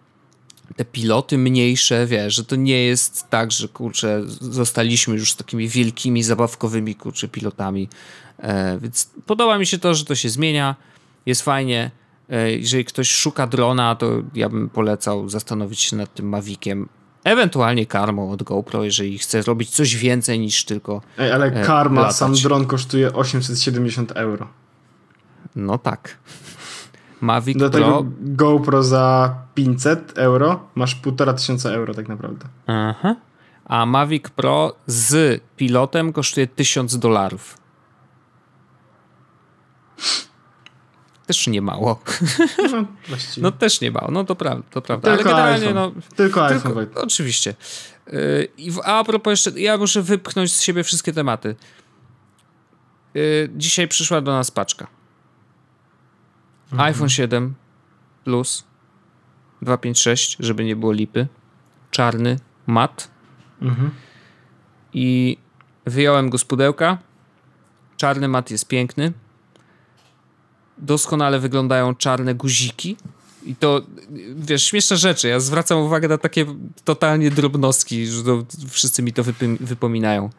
[0.77, 6.23] te piloty mniejsze, wiesz, że to nie jest tak, że kurczę, zostaliśmy już takimi wielkimi,
[6.23, 7.89] zabawkowymi kurczę pilotami.
[8.39, 10.77] E, więc podoba mi się to, że to się zmienia,
[11.27, 11.91] jest fajnie.
[12.31, 16.89] E, jeżeli ktoś szuka drona, to ja bym polecał zastanowić się nad tym Maviciem.
[17.25, 21.03] Ewentualnie karmą od GoPro, jeżeli chce robić coś więcej niż tylko.
[21.19, 24.49] Ej, ale e, karma, sam dron kosztuje 870 euro.
[25.57, 26.17] No tak.
[27.21, 28.05] Mavic Do tego Pro.
[28.21, 32.47] GoPro za 500 euro masz 1500 euro tak naprawdę.
[32.67, 33.17] Aha.
[33.65, 37.59] A Mavic Pro z pilotem kosztuje 1000 dolarów.
[41.27, 42.01] Też nie mało.
[42.73, 42.85] No,
[43.43, 44.65] no, też nie mało, no to prawda.
[44.71, 45.17] To prawda.
[45.17, 45.93] Tylko Ale generalnie, iPhone.
[45.97, 46.17] no.
[46.17, 46.75] Tylko iPhone.
[46.75, 47.55] Tylko, oczywiście.
[48.12, 48.49] Yy,
[48.85, 51.57] a, a propos jeszcze, ja muszę wypchnąć z siebie wszystkie tematy.
[53.15, 54.87] Yy, dzisiaj przyszła do nas paczka.
[56.73, 56.81] Mhm.
[56.81, 57.55] iPhone 7
[58.25, 58.65] Plus
[59.62, 61.27] 256, żeby nie było lipy.
[61.91, 63.11] Czarny, mat.
[63.62, 63.91] Mhm.
[64.93, 65.39] I
[65.87, 66.99] wyjąłem go z pudełka.
[67.97, 69.12] Czarny mat jest piękny.
[70.79, 72.97] Doskonale wyglądają czarne guziki.
[73.45, 73.83] I to,
[74.37, 75.29] wiesz, śmieszne rzeczy.
[75.29, 76.47] Ja zwracam uwagę na takie
[76.85, 79.23] totalnie drobnostki, że to, wszyscy mi to
[79.61, 80.31] wypominają.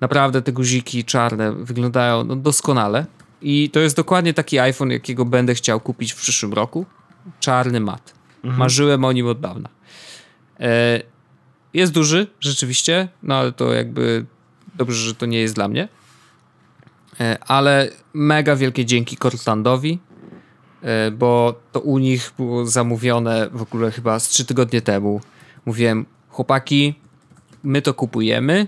[0.00, 3.06] Naprawdę te guziki czarne wyglądają no, doskonale.
[3.42, 6.86] I to jest dokładnie taki iPhone, jakiego będę chciał kupić w przyszłym roku.
[7.40, 8.14] Czarny mat.
[8.36, 8.58] Mhm.
[8.58, 9.68] Marzyłem o nim od dawna.
[10.60, 11.02] E,
[11.74, 14.26] jest duży, rzeczywiście, no ale to jakby
[14.74, 15.88] dobrze, że to nie jest dla mnie.
[17.20, 19.98] E, ale mega wielkie dzięki Cortlandowi,
[20.82, 25.20] e, bo to u nich było zamówione w ogóle chyba z trzy tygodnie temu.
[25.66, 26.94] Mówiłem, chłopaki,
[27.62, 28.66] my to kupujemy,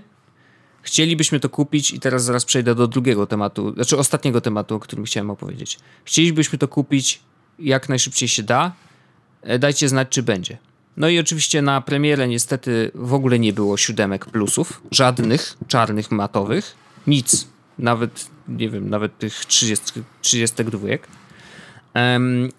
[0.85, 5.05] Chcielibyśmy to kupić i teraz zaraz przejdę do drugiego tematu, znaczy ostatniego tematu, o którym
[5.05, 5.79] chciałem opowiedzieć.
[6.05, 7.19] Chcielibyśmy to kupić
[7.59, 8.73] jak najszybciej się da.
[9.41, 10.57] E, dajcie znać, czy będzie.
[10.97, 16.75] No i oczywiście na premierę niestety w ogóle nie było siódemek plusów, żadnych czarnych matowych,
[17.07, 17.47] nic,
[17.79, 20.87] nawet nie wiem, nawet tych 30, 32.
[21.95, 22.49] Um,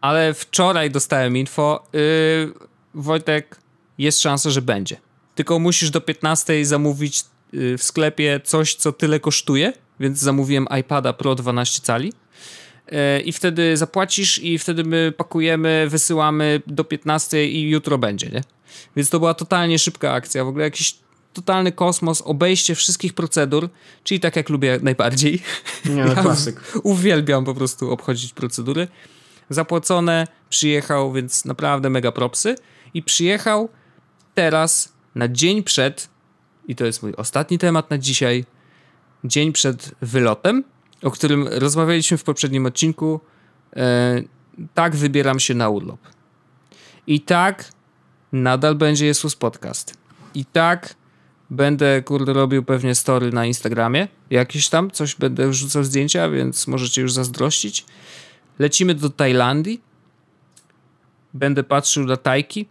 [0.00, 2.52] ale wczoraj dostałem info, yy,
[2.94, 3.58] Wojtek,
[3.98, 4.96] jest szansa, że będzie.
[5.34, 7.24] Tylko musisz do 15 zamówić
[7.78, 12.12] w sklepie coś, co tyle kosztuje, więc zamówiłem iPada Pro 12 cali
[12.92, 18.42] y, i wtedy zapłacisz i wtedy my pakujemy, wysyłamy do 15 i jutro będzie, nie?
[18.96, 20.94] Więc to była totalnie szybka akcja, w ogóle jakiś
[21.32, 23.68] totalny kosmos, obejście wszystkich procedur,
[24.04, 25.42] czyli tak jak lubię najbardziej.
[25.84, 26.60] Nie, no, klasyk.
[26.82, 28.88] Uwielbiam po prostu obchodzić procedury.
[29.50, 32.54] Zapłacone, przyjechał, więc naprawdę mega propsy
[32.94, 33.68] i przyjechał
[34.34, 36.08] teraz na dzień przed
[36.68, 38.44] i to jest mój ostatni temat na dzisiaj,
[39.24, 40.64] dzień przed wylotem,
[41.02, 43.20] o którym rozmawialiśmy w poprzednim odcinku.
[43.76, 44.22] E,
[44.74, 46.00] tak wybieram się na urlop.
[47.06, 47.72] I tak
[48.32, 49.94] nadal będzie Jesus Podcast.
[50.34, 50.94] I tak
[51.50, 54.08] będę, kurde, robił pewnie story na Instagramie.
[54.30, 57.84] Jakieś tam, coś będę wrzucał zdjęcia, więc możecie już zazdrościć.
[58.58, 59.80] Lecimy do Tajlandii.
[61.34, 62.68] Będę patrzył na Tajki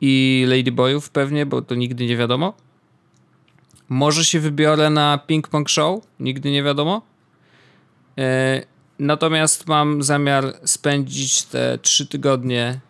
[0.00, 2.65] i Ladyboyów pewnie, bo to nigdy nie wiadomo.
[3.88, 7.02] Może się wybiorę na Ping Pong Show, nigdy nie wiadomo.
[8.18, 8.62] E,
[8.98, 12.80] natomiast mam zamiar spędzić te trzy tygodnie e,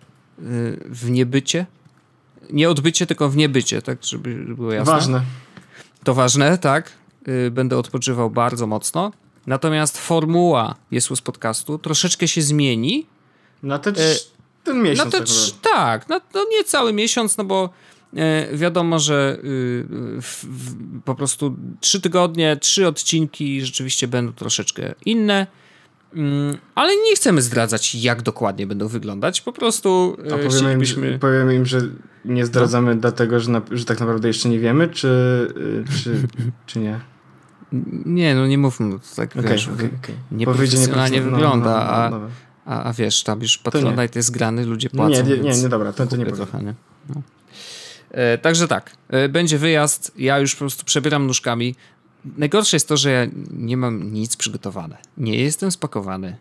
[0.86, 1.66] w niebycie.
[2.50, 4.92] Nie odbycie, tylko w niebycie, tak, żeby było jasne.
[4.92, 5.22] Ważne.
[6.04, 6.92] To ważne, tak.
[7.26, 9.12] E, będę odpoczywał bardzo mocno.
[9.46, 13.06] Natomiast formuła jest z podcastu troszeczkę się zmieni.
[13.62, 13.92] Na te,
[14.64, 15.12] ten miesiąc.
[15.12, 15.26] Na te,
[15.62, 17.70] tak, tak no, no nie cały miesiąc, no bo
[18.52, 19.86] wiadomo, że y,
[21.04, 25.46] po prostu trzy tygodnie, trzy odcinki rzeczywiście będą troszeczkę inne.
[26.14, 29.40] Mm, ale nie chcemy zdradzać, jak dokładnie będą wyglądać.
[29.40, 31.80] Po prostu A e, powiemy im, powiemy im, że
[32.24, 33.00] nie zdradzamy no.
[33.00, 35.08] dlatego, że, na, że tak naprawdę jeszcze nie wiemy, czy,
[35.56, 36.22] y, czy,
[36.66, 37.00] czy nie?
[38.06, 40.14] Nie, no nie mówmy, tak okay, wiesz, okay, okay.
[40.32, 42.30] nieprofesjonalnie no, wygląda, no, no, no,
[42.66, 45.10] a, a, wiesz, tam już Patronite jest grany, ludzie płacą.
[45.10, 46.74] Nie, nie, nie, nie dobra, to, to nie nie?
[47.08, 47.22] No.
[48.10, 51.74] E, także tak, e, będzie wyjazd, ja już po prostu przebieram nóżkami.
[52.36, 54.96] Najgorsze jest to, że ja nie mam nic przygotowane.
[55.16, 56.36] Nie jestem spakowany.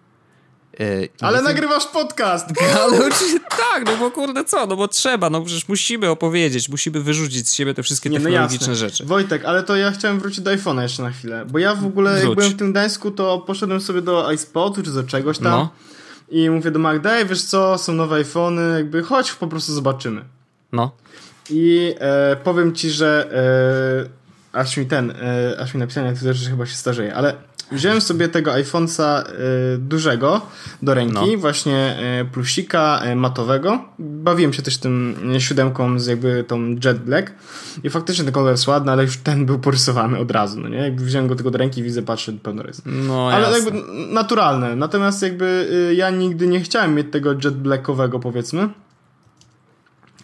[0.80, 0.86] E,
[1.22, 1.44] Ale jestem...
[1.44, 2.50] nagrywasz podcast!
[2.84, 3.10] Ale
[3.50, 7.54] tak, no bo kurde co, no bo trzeba, no przecież musimy opowiedzieć, musimy wyrzucić z
[7.54, 9.06] siebie te wszystkie nie, no technologiczne no rzeczy.
[9.06, 12.12] Wojtek, ale to ja chciałem wrócić do iPhone'a jeszcze na chwilę, bo ja w ogóle
[12.12, 12.26] Wróć.
[12.26, 15.70] jak byłem w tym Gdańsku, to poszedłem sobie do iSpotu czy do czegoś tam no.
[16.30, 20.26] i mówię do Magda, wiesz co, są nowe iPhony, jakby chodź po prostu zobaczymy.
[20.72, 20.92] No.
[21.50, 23.30] I e, powiem ci, że
[24.54, 27.34] e, aż mi ten, e, aż mi napisałem, jak że chyba się starzeje, ale
[27.72, 29.24] wziąłem sobie tego iPhone'a e,
[29.78, 30.42] dużego
[30.82, 31.38] do ręki, no.
[31.38, 33.80] właśnie e, plusika e, matowego.
[34.00, 37.32] Bawiłem się też tym siódemką z jakby tą Jet Black
[37.84, 40.78] i faktycznie ten kolor jest ładny, ale już ten był porysowany od razu, no nie?
[40.78, 42.82] Jakby wziąłem go tylko do ręki, widzę, patrzę, pełno rys.
[42.86, 43.66] No, ale jasne.
[43.66, 44.76] jakby naturalne.
[44.76, 48.70] Natomiast jakby ja nigdy nie chciałem mieć tego Jet Blackowego, powiedzmy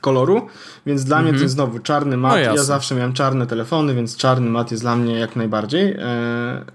[0.01, 0.47] koloru,
[0.85, 1.43] więc dla mnie to mhm.
[1.43, 2.33] jest znowu czarny mat.
[2.33, 6.65] No ja zawsze miałem czarne telefony, więc czarny mat jest dla mnie jak najbardziej e,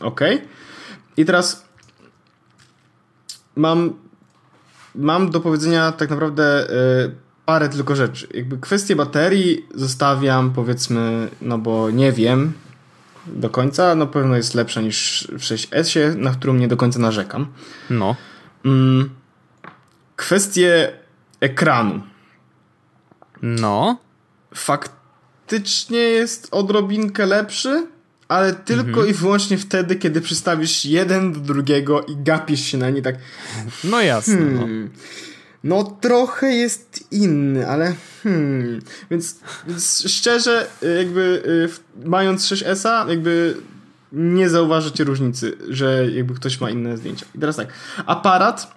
[0.00, 0.20] ok.
[1.16, 1.64] I teraz
[3.56, 3.92] mam
[4.94, 7.10] mam do powiedzenia tak naprawdę e,
[7.44, 8.28] parę tylko rzeczy.
[8.34, 12.52] Jakby kwestię baterii zostawiam powiedzmy, no bo nie wiem
[13.26, 17.46] do końca, no pewno jest lepsza niż w 6S, na którą nie do końca narzekam.
[17.90, 18.16] No.
[18.64, 19.10] Mm,
[20.16, 20.92] kwestie
[21.40, 22.00] ekranu.
[23.44, 23.98] No.
[24.54, 27.86] Faktycznie jest odrobinkę lepszy,
[28.28, 29.08] ale tylko mhm.
[29.08, 33.14] i wyłącznie wtedy, kiedy przystawisz jeden do drugiego i gapisz się na nie tak.
[33.84, 34.36] No jasne.
[34.36, 34.58] No.
[34.58, 34.90] Hmm.
[35.64, 38.80] No trochę jest inny, ale hmm.
[39.10, 40.66] Więc, więc szczerze,
[40.98, 41.42] jakby
[42.04, 43.56] y, mając 6S-a, jakby
[44.12, 47.26] nie zauważycie różnicy, że jakby ktoś ma inne zdjęcia.
[47.34, 47.68] I teraz tak,
[48.06, 48.74] aparat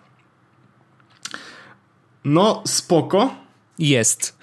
[2.26, 3.47] no spoko,
[3.80, 4.38] jest.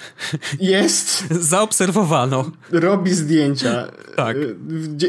[0.60, 1.26] Jest.
[1.50, 2.50] Zaobserwowano.
[2.72, 3.86] Robi zdjęcia.
[4.16, 4.36] Tak.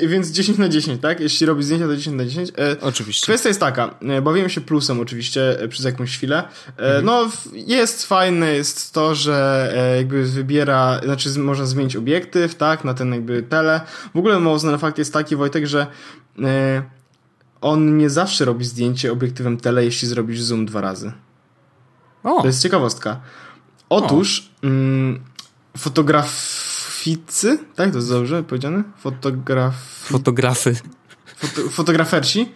[0.04, 1.20] E, więc 10 na 10, tak?
[1.20, 2.50] Jeśli robi zdjęcia, to 10 na 10.
[2.50, 3.24] E, oczywiście.
[3.24, 3.96] Kwestia jest taka.
[4.02, 6.44] E, bawiłem się plusem oczywiście przez jakąś chwilę.
[6.78, 7.06] Mhm.
[7.06, 12.84] No, jest fajne jest to, że jakby wybiera, znaczy można zmienić obiektyw, tak?
[12.84, 13.82] Na ten jakby tele.
[14.14, 15.88] W ogóle mało fakt jest taki, Wojtek, że
[17.62, 21.12] on nie zawsze robi zdjęcie obiektywem tele, jeśli zrobisz zoom dwa razy.
[22.24, 22.42] O.
[22.42, 23.22] To jest ciekawostka.
[23.90, 25.20] Otóż mm,
[25.78, 28.84] fotograficy, tak to jest dobrze powiedziane?
[28.98, 29.76] Fotograf...
[30.04, 30.76] Fotografy.
[31.36, 32.52] Foto, fotografersi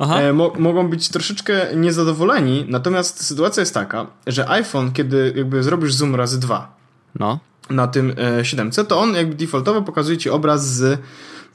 [0.00, 5.94] e, mo mogą być troszeczkę niezadowoleni, natomiast sytuacja jest taka, że iPhone, kiedy jakby zrobisz
[5.94, 6.76] zoom razy dwa
[7.18, 7.38] no.
[7.70, 11.00] na tym e, 7C, to on jakby defaultowo pokazuje ci obraz z,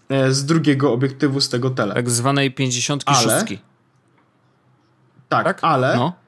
[0.09, 1.93] e, z drugiego obiektywu z tego tele.
[1.93, 3.27] Tak zwanej 56.
[3.27, 3.45] Ale,
[5.29, 6.26] tak, tak, ale no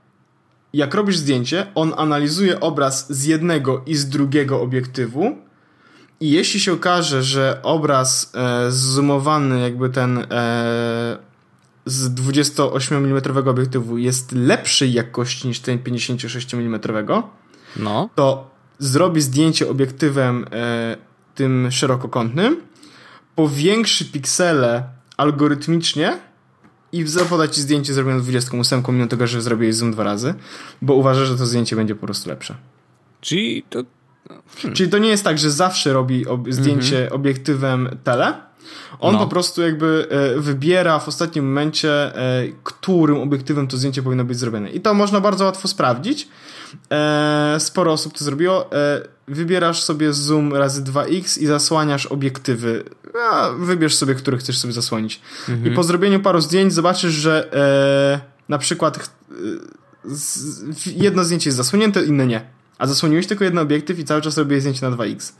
[0.73, 5.37] jak robisz zdjęcie, on analizuje obraz z jednego i z drugiego obiektywu
[6.19, 11.17] i jeśli się okaże, że obraz e, zoomowany jakby ten e,
[11.85, 16.79] z 28 mm obiektywu jest lepszej jakości niż ten 56 mm,
[17.75, 18.09] no.
[18.15, 18.49] to
[18.79, 20.97] zrobi zdjęcie obiektywem e,
[21.35, 22.61] tym szerokokątnym,
[23.35, 24.83] powiększy piksele
[25.17, 26.28] algorytmicznie
[26.91, 30.33] i poda ci zdjęcie zrobione 28, mimo tego, że zrobiłeś zoom dwa razy,
[30.81, 32.55] bo uważa, że to zdjęcie będzie po prostu lepsze.
[33.21, 33.83] Czyli to...
[34.29, 34.75] Hmm.
[34.75, 37.21] Czyli to nie jest tak, że zawsze robi ob zdjęcie mhm.
[37.21, 38.49] obiektywem tele.
[38.99, 39.19] On no.
[39.19, 44.39] po prostu jakby e, wybiera w ostatnim momencie, e, którym obiektywem to zdjęcie powinno być
[44.39, 44.69] zrobione.
[44.69, 46.27] I to można bardzo łatwo sprawdzić.
[46.91, 48.71] E, sporo osób to zrobiło.
[48.71, 52.83] E, wybierasz sobie zoom razy 2x i zasłaniasz obiektywy.
[53.31, 55.21] A, wybierz sobie, który chcesz sobie zasłonić.
[55.49, 55.73] Mhm.
[55.73, 58.19] I po zrobieniu paru zdjęć zobaczysz, że e,
[58.49, 59.09] na przykład
[60.85, 62.58] jedno zdjęcie jest zasłonięte, inne nie.
[62.79, 65.33] A zasłoniłeś tylko jeden obiektyw i cały czas robię zdjęcie na 2x.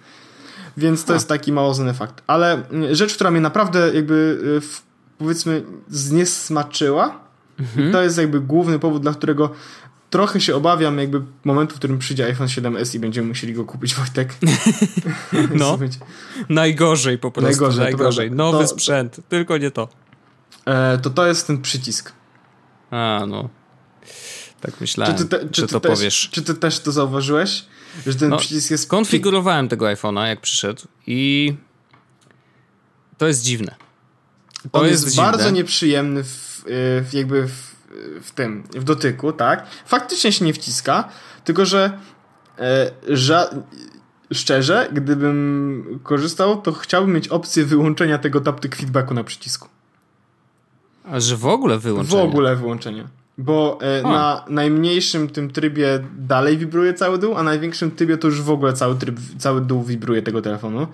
[0.77, 1.15] Więc to A.
[1.15, 2.23] jest taki mało znany fakt.
[2.27, 4.39] Ale rzecz, która mnie naprawdę jakby
[5.17, 7.19] powiedzmy zniesmaczyła,
[7.59, 7.91] mhm.
[7.91, 9.49] to jest jakby główny powód, dla którego
[10.09, 13.95] trochę się obawiam jakby momentu, w którym przyjdzie iPhone 7s i będziemy musieli go kupić,
[13.95, 14.35] Wojtek.
[15.59, 15.77] no,
[16.49, 17.49] najgorzej po prostu.
[17.49, 17.83] Najgorzej.
[17.83, 18.31] najgorzej.
[18.31, 19.87] Nowy to, sprzęt, tylko nie to.
[20.65, 22.11] E, to to jest ten przycisk.
[22.91, 23.49] A, no.
[24.62, 26.30] Tak myślałem, czy ty, te, czy, czy to też, powiesz.
[26.32, 27.66] Czy ty też to zauważyłeś?
[28.07, 28.89] Że ten no, przycisk jest...
[28.89, 31.53] Konfigurowałem tego iPhone'a, jak przyszedł i
[33.18, 33.76] to jest dziwne.
[34.72, 36.64] To jest, jest bardzo nieprzyjemny w,
[37.10, 37.70] w jakby w
[38.22, 39.68] w tym, w dotyku, tak?
[39.86, 41.10] Faktycznie się nie wciska,
[41.43, 41.99] tylko że
[42.60, 43.49] e, ża
[44.34, 49.68] szczerze, gdybym korzystał, to chciałbym mieć opcję wyłączenia tego taptic feedbacku na przycisku.
[51.03, 52.22] A że w ogóle wyłączenie?
[52.22, 53.07] W ogóle wyłączenie.
[53.39, 58.27] Bo e, na najmniejszym tym trybie dalej wibruje cały dół, a na największym trybie to
[58.27, 60.87] już w ogóle cały, tryb, cały dół wibruje tego telefonu.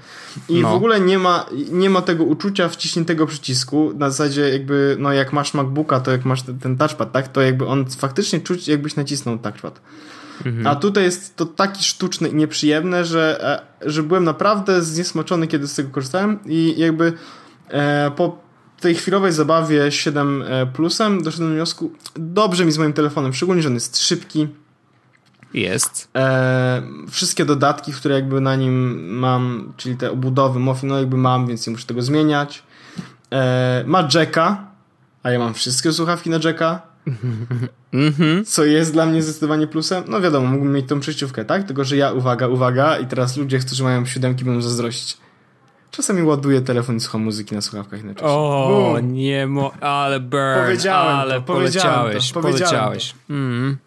[0.49, 0.69] I no.
[0.69, 3.91] w ogóle nie ma, nie ma tego uczucia wciśniętego przycisku.
[3.95, 7.41] Na zasadzie jakby, no jak masz MacBooka, to jak masz ten, ten touchpad, tak, to
[7.41, 9.81] jakby on faktycznie czuć jakbyś nacisnął touchpad.
[10.45, 10.67] Mhm.
[10.67, 13.43] A tutaj jest to taki sztuczne i nieprzyjemne, że,
[13.83, 17.13] e, że byłem naprawdę zniesmaczony, kiedy z tego korzystałem i jakby
[17.69, 18.44] e, po
[18.81, 23.61] tej chwilowej zabawie 7 e, Plusem doszedłem do wniosku, dobrze mi z moim telefonem, szczególnie,
[23.61, 24.47] że on jest szybki.
[25.53, 26.07] Jest.
[26.15, 31.47] E, wszystkie dodatki, które jakby na nim mam, czyli te obudowy Mofi, no jakby mam,
[31.47, 32.63] więc nie muszę tego zmieniać.
[33.31, 34.67] E, ma jacka,
[35.23, 36.81] a ja mam wszystkie słuchawki na jacka.
[37.93, 38.45] Mhm.
[38.45, 40.03] Co jest dla mnie zdecydowanie plusem.
[40.07, 41.63] No wiadomo, mógłbym mieć tą przejściówkę, tak?
[41.63, 45.17] Tylko, że ja, uwaga, uwaga, i teraz ludzie, którzy mają siódemki, będą zazdrościć.
[45.95, 48.27] Czasami ładuję telefon i słucham muzyki na słuchawkach na czasie.
[48.27, 49.13] O, Boom.
[49.13, 49.71] nie mo...
[49.81, 53.15] Ale burn, powiedziałem ale to, poleciałeś, to, poleciałeś.
[53.29, 53.77] Mm.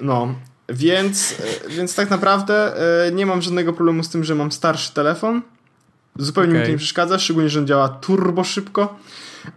[0.00, 0.34] No,
[0.68, 4.94] więc, e, więc tak naprawdę e, nie mam żadnego problemu z tym, że mam starszy
[4.94, 5.42] telefon.
[6.16, 6.60] Zupełnie okay.
[6.60, 8.96] mi to nie przeszkadza, szczególnie, że on działa turbo szybko.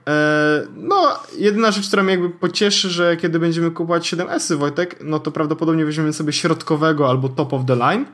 [0.07, 5.19] E, no, jedyna rzecz, która mnie jakby pocieszy, że kiedy będziemy kupować 7S, Wojtek, no
[5.19, 8.05] to prawdopodobnie weźmiemy sobie środkowego albo top of the line.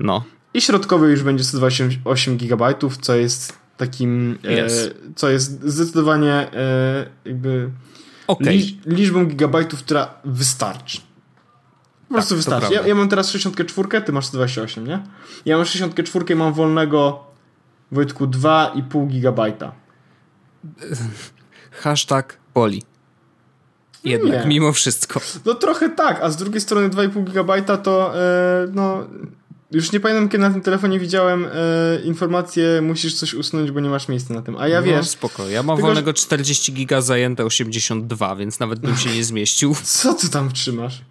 [0.00, 0.24] No.
[0.54, 4.66] I środkowy już będzie 128 GB, co jest takim, e,
[5.16, 7.70] co jest zdecydowanie e, jakby
[8.26, 8.52] okay.
[8.52, 11.00] liczb, liczbą gigabajtów, która wystarczy.
[12.08, 12.74] Po prostu tak, wystarczy.
[12.74, 15.02] Ja, ja, mam teraz 64, ty masz 128, nie?
[15.44, 17.24] Ja mam 64 i mam wolnego
[17.92, 19.72] Wojtku 2,5 gigabajta.
[21.82, 22.82] Hashtag poli.
[24.04, 24.48] Jednak, nie.
[24.48, 25.20] mimo wszystko.
[25.44, 29.06] No trochę tak, a z drugiej strony 2,5 GB to e, no
[29.72, 31.48] już nie pamiętam, kiedy na tym telefonie widziałem e,
[32.04, 34.56] informację, musisz coś usunąć, bo nie masz miejsca na tym.
[34.56, 35.08] A ja no, wiesz.
[35.08, 35.48] spoko.
[35.48, 39.74] Ja mam tylko, wolnego 40 giga zajęte 82, więc nawet bym się nie zmieścił.
[39.82, 41.02] Co ty tam trzymasz?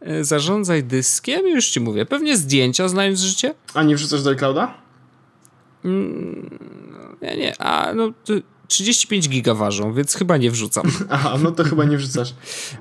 [0.00, 2.06] E, zarządzaj dyskiem, już ci mówię.
[2.06, 3.54] Pewnie zdjęcia, znając życie.
[3.74, 4.74] A nie wrzucasz do iClouda?
[5.84, 6.58] Mm,
[7.20, 8.12] ja nie, a no
[8.68, 10.90] 35 giga ważą, więc chyba nie wrzucam.
[11.10, 12.34] Aha, no to chyba nie wrzucasz.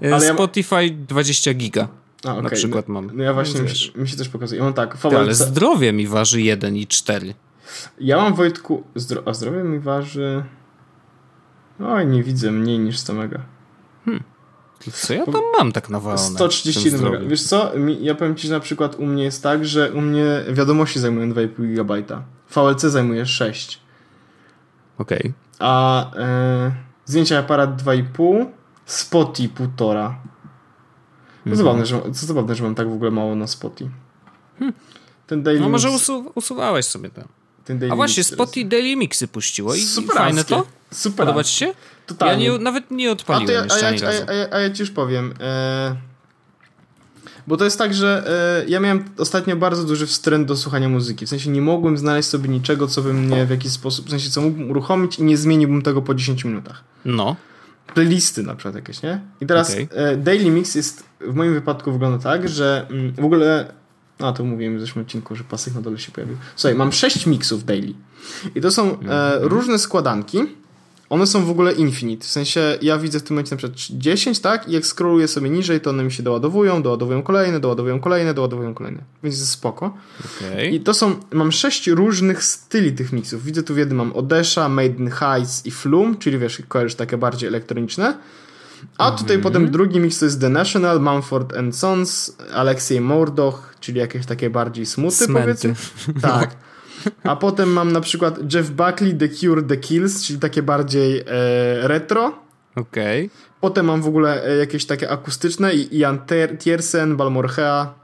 [0.03, 0.93] E, Ale Spotify ja...
[1.07, 1.87] 20 giga.
[2.25, 2.43] A, okay.
[2.43, 3.11] Na przykład no, mam.
[3.13, 4.61] No ja właśnie, mi się, mi się, też pokazuje.
[4.61, 7.33] Mam tak, Ty, ale zdrowie mi waży 1 i 4.
[7.99, 9.23] Ja mam Wojtku, zdro...
[9.25, 10.43] a zdrowie mi waży...
[11.79, 13.39] Oj, nie widzę, mniej niż 100 mega.
[14.05, 14.23] Hmm.
[14.93, 16.35] Co ja tam mam tak nawalone?
[16.35, 17.25] 131 mega.
[17.25, 20.25] Wiesz co, ja powiem ci, że na przykład u mnie jest tak, że u mnie
[20.49, 22.21] wiadomości zajmują 2,5 GB.
[22.55, 23.81] VLC zajmuje 6.
[24.97, 25.19] Okej.
[25.19, 25.33] Okay.
[25.59, 26.71] A e,
[27.05, 28.45] zdjęcia aparat 2,5,
[28.85, 30.13] Spoty 1,5.
[31.45, 33.89] No zabawne, że, co zabawne, że mam tak w ogóle mało na Spoty.
[34.59, 34.73] Hmm.
[35.27, 37.21] Ten Daily no może usu usuwałeś sobie to.
[37.91, 40.65] A właśnie, Spoty Daily Mixy puściło i, i fajne to?
[40.91, 41.25] Super.
[41.25, 41.73] Podoba ci się?
[42.07, 42.45] Totalnie.
[42.45, 44.81] Ja nie, nawet nie odpaliłem a, ja, jeszcze a, ja, a, ja, a, ja, ci
[44.81, 45.33] już powiem.
[45.39, 45.95] E,
[47.47, 48.23] bo to jest tak, że
[48.65, 51.25] e, ja miałem ostatnio bardzo duży wstręt do słuchania muzyki.
[51.25, 54.29] W sensie nie mogłem znaleźć sobie niczego, co by mnie w jakiś sposób, w sensie
[54.29, 56.83] co mógłbym uruchomić i nie zmieniłbym tego po 10 minutach.
[57.05, 57.35] No.
[57.93, 59.21] Playlisty na przykład jakieś, nie?
[59.41, 59.87] I teraz okay.
[59.91, 63.73] e, Daily Mix jest w moim wypadku wygląda tak, że mm, w ogóle
[64.19, 66.37] a to mówiłem w zeszłym odcinku, że pasek na dole się pojawił.
[66.55, 67.93] Słuchaj, mam 6 mixów daily.
[68.55, 69.43] I to są e, mhm.
[69.43, 70.37] różne składanki
[71.11, 72.25] one są w ogóle infinite.
[72.25, 74.67] W sensie ja widzę w tym momencie na przykład 10, tak?
[74.67, 78.73] I jak scrolluję sobie niżej, to one mi się doładowują, doładowują kolejne, doładowują kolejne, doładowują
[78.73, 79.01] kolejne.
[79.23, 79.97] Więc jest spoko.
[80.39, 80.67] Okay.
[80.67, 83.43] I to są, mam sześć różnych styli tych mixów.
[83.43, 87.49] Widzę tu w jednym mam Odesha, Maiden Heights i Flume, czyli wiesz, kojarzysz takie bardziej
[87.49, 88.17] elektroniczne.
[88.97, 89.19] A mm -hmm.
[89.19, 94.25] tutaj potem drugi mix to jest The National, Mumford and Sons, Alexei Mordoch, czyli jakieś
[94.25, 95.75] takie bardziej smuty powiedzmy.
[96.21, 96.55] Tak.
[97.23, 101.23] A potem mam na przykład Jeff Buckley, The Cure, The Kills, czyli takie bardziej e,
[101.87, 102.39] retro.
[102.75, 103.25] Okej.
[103.25, 103.37] Okay.
[103.61, 106.19] Potem mam w ogóle e, jakieś takie akustyczne i Ian
[106.59, 108.01] Tiersen, Balmorhea,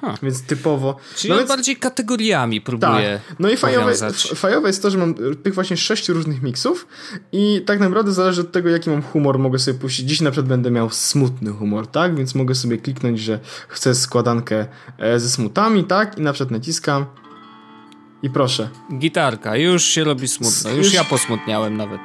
[0.00, 0.18] Huh.
[0.22, 0.96] Więc typowo.
[1.16, 1.48] Czyli no więc...
[1.48, 3.20] bardziej kategoriami próbuję.
[3.28, 3.36] Tak.
[3.38, 3.94] No i fajowe,
[4.34, 6.86] fajowe jest to, że mam tych właśnie sześć różnych miksów
[7.32, 10.08] i tak naprawdę zależy od tego, jaki mam humor, mogę sobie puścić.
[10.08, 12.16] Dziś na przykład będę miał smutny humor, tak?
[12.16, 14.66] Więc mogę sobie kliknąć, że chcę składankę
[14.98, 16.18] e, ze smutami, tak?
[16.18, 17.06] I na przykład naciskam
[18.22, 18.68] i proszę.
[18.98, 20.70] Gitarka, już się robi smutno.
[20.70, 22.00] Już, już ja posmutniałem nawet.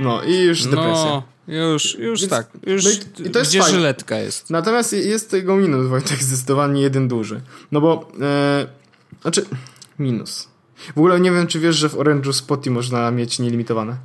[0.00, 1.22] No i już depresja.
[1.48, 2.48] No, już, już Więc, tak.
[2.66, 3.76] Już no i, i to jest gdzie fajne.
[3.76, 4.50] żyletka jest.
[4.50, 7.40] Natomiast jest tego minus, Wojtek, zdecydowanie jeden duży.
[7.72, 8.66] No bo, e,
[9.22, 9.44] znaczy,
[9.98, 10.48] minus.
[10.94, 13.96] W ogóle nie wiem, czy wiesz, że w Orange'u Spoty można mieć nielimitowane.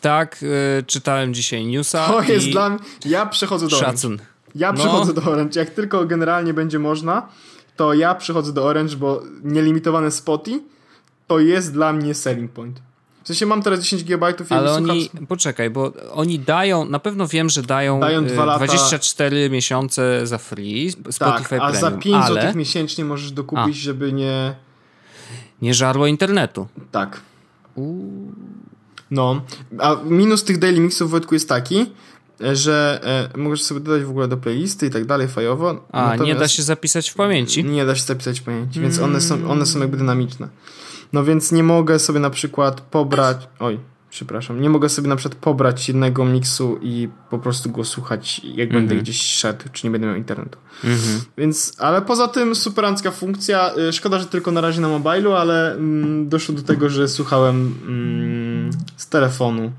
[0.00, 0.40] Tak,
[0.78, 2.06] e, czytałem dzisiaj newsa.
[2.06, 2.78] To jest dla mnie.
[3.04, 4.12] Ja przechodzę do Szacun.
[4.12, 4.24] Orange.
[4.54, 4.78] Ja no.
[4.78, 5.60] przechodzę do Orange.
[5.60, 7.28] Jak tylko generalnie będzie można,
[7.78, 10.60] to ja przychodzę do Orange, bo nielimitowane spoty
[11.26, 12.82] to jest dla mnie selling point.
[13.24, 15.26] W sensie mam teraz 10 GB i Ale oni, słucham...
[15.26, 18.58] poczekaj, bo oni dają, na pewno wiem, że dają, dają 2 lata...
[18.58, 22.42] 24 miesiące za free, Spotify tak, a Premium, za 5 ale...
[22.42, 23.80] zł miesięcznie możesz dokupić, a.
[23.80, 24.54] żeby nie...
[25.62, 26.66] Nie żarło internetu.
[26.90, 27.20] Tak.
[29.10, 29.40] No,
[29.78, 31.86] a minus tych daily mixów Wojtku jest taki,
[32.40, 33.00] że
[33.34, 35.86] e, możesz sobie dodać w ogóle do playlisty i tak dalej fajowo.
[35.92, 37.64] A, nie da się zapisać w pamięci?
[37.64, 40.48] Nie da się zapisać w pamięci, więc one są, one są jakby dynamiczne.
[41.12, 43.48] No więc nie mogę sobie na przykład pobrać...
[43.58, 43.78] Oj,
[44.10, 44.60] przepraszam.
[44.60, 48.92] Nie mogę sobie na przykład pobrać jednego miksu i po prostu go słuchać, jak będę
[48.92, 49.00] mhm.
[49.00, 50.58] gdzieś szedł, czy nie będę miał internetu.
[50.84, 51.20] Mhm.
[51.38, 53.74] Więc, ale poza tym superancka funkcja.
[53.88, 57.74] Y, szkoda, że tylko na razie na mobilu, ale mm, doszło do tego, że słuchałem
[57.86, 59.72] mm, z telefonu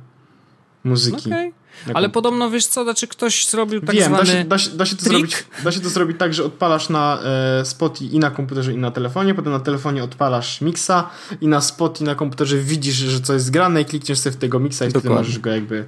[0.83, 1.29] muzyki.
[1.29, 1.58] Okay.
[1.93, 4.85] Ale podobno wiesz co, znaczy ktoś zrobił tak Wiem, zwany da się, da się, da
[4.85, 7.19] się to zrobić, da się to zrobić tak, że odpalasz na
[7.61, 11.09] e, Spotify i na komputerze i na telefonie, potem na telefonie odpalasz mixa
[11.41, 14.39] i na Spotify i na komputerze widzisz, że coś jest grane i klikniesz sobie w
[14.39, 15.01] tego mixa i Dokładnie.
[15.01, 15.85] wtedy możesz go jakby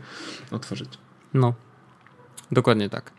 [0.51, 0.89] otworzyć.
[1.33, 1.53] No.
[2.51, 3.11] Dokładnie tak.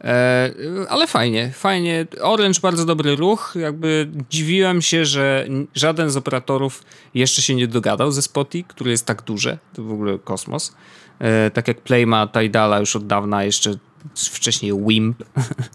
[0.00, 0.52] E,
[0.88, 2.06] ale fajnie, fajnie.
[2.20, 3.54] Orange bardzo dobry ruch.
[3.60, 6.82] Jakby dziwiłem się, że żaden z operatorów
[7.14, 9.58] jeszcze się nie dogadał ze Spotify, który jest tak duże.
[9.74, 10.74] To w ogóle kosmos.
[11.18, 13.74] E, tak jak Play ma Tidala już od dawna, jeszcze
[14.14, 15.24] wcześniej Wimp,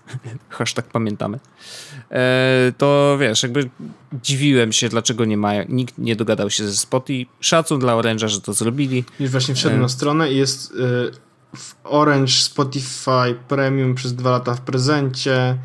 [0.49, 1.39] hashtag pamiętamy,
[2.11, 3.69] e, to wiesz, jakby
[4.23, 7.31] dziwiłem się, dlaczego nie ma, nikt nie dogadał się ze Spotify.
[7.39, 9.03] Szacun dla Orange'a, że to zrobili.
[9.19, 9.81] Już właśnie wszedłem e...
[9.81, 10.73] na stronę i jest
[11.55, 15.57] w Orange Spotify Premium przez dwa lata w prezencie,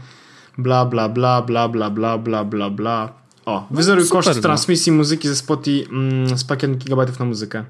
[0.59, 3.13] bla bla bla bla bla bla bla bla bla.
[3.47, 4.43] O, wyzeruj no, koszt no.
[4.43, 7.65] transmisji muzyki ze Spotify mm, z pakietem gigabajtów na muzykę.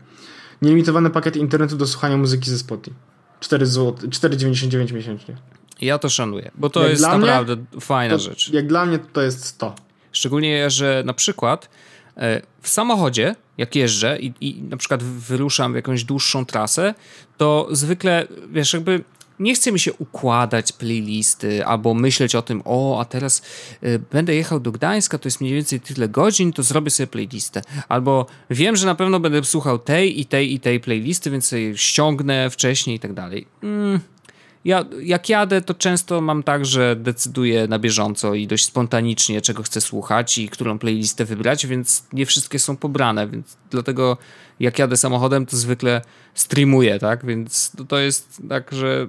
[0.62, 2.96] Nielimitowane pakiety internetu do słuchania muzyki ze Spotify.
[3.40, 5.36] 4 zł, 4,99 miesięcznie.
[5.80, 8.52] Ja to szanuję, bo to jak jest naprawdę mnie, fajna to, rzecz.
[8.52, 9.74] Jak dla mnie to jest to.
[10.12, 11.68] Szczególnie, że na przykład
[12.16, 16.94] e, w samochodzie, jak jeżdżę i, i na przykład wyruszam w jakąś dłuższą trasę,
[17.36, 19.04] to zwykle, wiesz, jakby
[19.38, 23.42] nie chce mi się układać playlisty albo myśleć o tym, o, a teraz
[23.82, 27.62] y, będę jechał do Gdańska, to jest mniej więcej tyle godzin, to zrobię sobie playlistę.
[27.88, 31.76] Albo wiem, że na pewno będę słuchał tej i tej i tej playlisty, więc sobie
[31.78, 33.46] ściągnę wcześniej i tak dalej.
[33.62, 34.00] Mm.
[34.66, 39.62] Ja, jak jadę, to często mam tak, że decyduję na bieżąco i dość spontanicznie, czego
[39.62, 44.16] chcę słuchać i którą playlistę wybrać, więc nie wszystkie są pobrane, więc dlatego
[44.60, 46.02] jak jadę samochodem, to zwykle
[46.34, 47.26] streamuję, tak?
[47.26, 49.08] Więc to, jest tak, że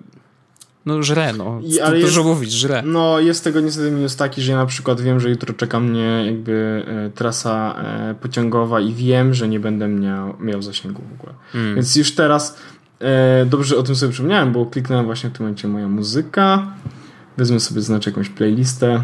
[0.86, 1.62] no żre, no.
[1.64, 2.84] I, ale dużo jest, mówić, żre.
[2.86, 6.24] No jest tego niestety minus taki, że ja na przykład wiem, że jutro czeka mnie
[6.26, 11.34] jakby e, trasa e, pociągowa i wiem, że nie będę miał, miał zasięgu w ogóle.
[11.52, 11.76] Hmm.
[11.76, 12.58] Więc już teraz
[13.46, 16.68] dobrze o tym sobie przypomniałem, bo kliknąłem właśnie w tym momencie moja muzyka.
[17.38, 19.04] Wezmę sobie znaczy jakąś playlistę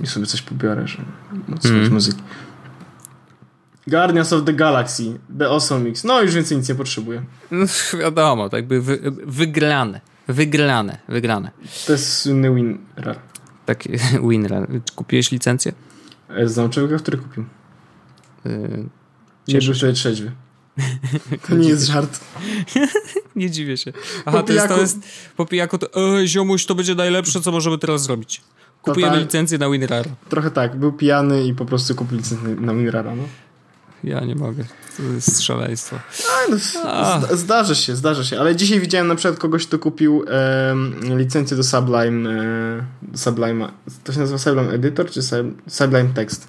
[0.00, 0.98] i sobie coś pobiorę, że
[1.48, 1.92] móc hmm.
[1.92, 2.22] muzyki.
[3.86, 6.04] Guardians of the Galaxy, The Awesome Mix.
[6.04, 7.22] No już więcej nic nie potrzebuję.
[7.50, 7.66] No,
[8.00, 10.00] wiadomo, tak by wy, wygrane.
[10.28, 11.50] Wygrane, wygrane.
[11.86, 13.18] To jest słynny winrar.
[13.66, 13.84] Tak,
[14.28, 14.68] winrar.
[14.96, 15.72] Kupiłeś licencję?
[16.28, 17.44] E, znam człowieka, który kupił.
[18.44, 18.88] Yy,
[19.48, 20.32] nie był wtedy trzeźwy.
[21.48, 22.20] To nie jest żart.
[23.36, 23.92] nie dziwię się.
[24.26, 24.98] Aha, po to jest, to jest
[25.36, 28.40] po pijaku to, e, ziomuś, to będzie najlepsze, co możemy teraz zrobić.
[28.82, 29.22] Kupujemy tak.
[29.22, 30.08] licencję na WinRAR.
[30.28, 33.22] Trochę tak, był pijany i po prostu kupił licencję na WinRAR, no.
[34.04, 34.64] Ja nie mogę.
[34.96, 35.98] To jest szaleństwo.
[36.50, 36.56] No,
[37.36, 38.40] zdarzy się, zdarzy się.
[38.40, 40.74] Ale dzisiaj widziałem na przykład kogoś, kto kupił e,
[41.16, 43.72] licencję do Sublime, e, Sublime.
[44.04, 45.20] To się nazywa Sublime Editor czy
[45.68, 46.48] Sublime Text?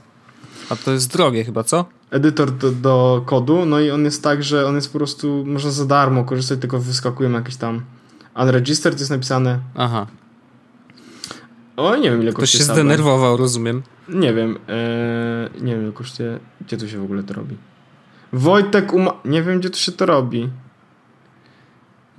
[0.73, 1.85] A to jest drogie chyba, co?
[2.11, 5.71] Edytor do, do, kodu, no i on jest tak, że on jest po prostu, można
[5.71, 7.81] za darmo korzystać, tylko wyskakują jakieś tam
[8.35, 9.59] unregistered, jest napisane.
[9.75, 10.07] Aha.
[11.77, 12.47] O, nie wiem ile kosztuje.
[12.47, 13.83] Ktoś się zdenerwował, rozumiem.
[14.09, 14.57] Nie wiem.
[14.67, 16.39] Ee, nie wiem ile kosztuje.
[16.61, 17.57] Gdzie tu się w ogóle to robi?
[18.33, 19.13] Wojtek uma...
[19.25, 20.49] Nie wiem gdzie tu się to robi.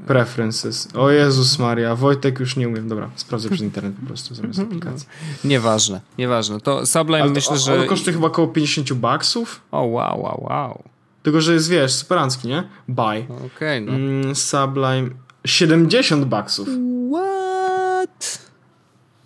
[0.06, 0.88] Preferences.
[0.94, 2.88] O Jezus Maria, Wojtek już nie umiem.
[2.88, 5.08] Dobra, sprawdzę przez internet po prostu zamiast aplikacji.
[5.44, 6.60] Nieważne, nieważne.
[6.60, 7.72] To Sublime ale to, myślę, że...
[7.72, 9.60] Ale kosztuje chyba około 50 baksów.
[9.72, 10.82] O wow, wow, wow.
[11.22, 12.68] Tylko, że jest, wiesz, superancki, nie?
[12.88, 13.04] Buy.
[13.04, 13.92] Okej, okay, no.
[13.92, 15.10] Mm, Sublime
[15.44, 16.68] 70 baksów.
[17.12, 18.38] What?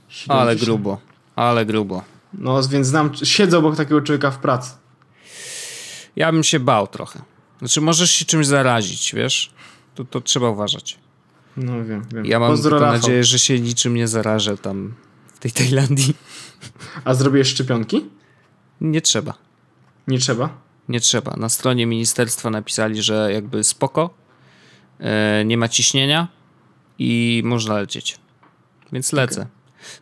[0.08, 0.40] 70.
[0.40, 0.98] Ale grubo,
[1.36, 2.02] ale grubo.
[2.34, 4.70] No, więc znam, siedzę obok takiego człowieka w pracy.
[6.16, 7.22] Ja bym się bał trochę.
[7.58, 9.52] Znaczy, możesz się czymś zarazić, wiesz?
[9.98, 10.98] To, to trzeba uważać.
[11.56, 12.26] No wiem, wiem.
[12.26, 14.94] Ja mam Pozdro, tylko nadzieję, że się niczym nie zarażę tam
[15.34, 16.16] w tej Tajlandii.
[17.04, 18.04] A zrobiłeś szczepionki?
[18.80, 19.34] Nie trzeba.
[20.08, 20.58] Nie trzeba?
[20.88, 21.36] Nie trzeba.
[21.36, 24.14] Na stronie ministerstwa napisali, że jakby spoko,
[25.00, 26.28] e, nie ma ciśnienia
[26.98, 28.18] i można lecieć.
[28.92, 29.40] Więc lecę.
[29.40, 29.52] Okay.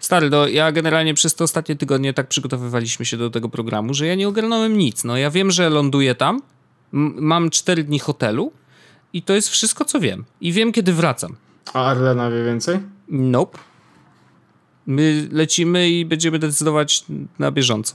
[0.01, 4.07] Stary, no ja generalnie przez te ostatnie tygodnie tak przygotowywaliśmy się do tego programu, że
[4.07, 5.05] ja nie ogarnąłem nic.
[5.05, 6.43] No ja wiem, że ląduję tam,
[6.93, 8.53] mam cztery dni hotelu
[9.17, 10.25] i to jest wszystko, co wiem.
[10.41, 11.37] I wiem, kiedy wracam.
[11.75, 12.79] A Arlena wie więcej?
[13.09, 13.59] Nope.
[14.87, 17.05] My lecimy i będziemy decydować
[17.39, 17.95] na bieżąco.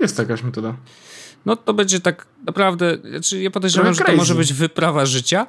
[0.00, 0.76] Jest jakaś metoda.
[1.46, 5.46] No to będzie tak naprawdę, znaczy ja podejrzewam, że to może być wyprawa życia.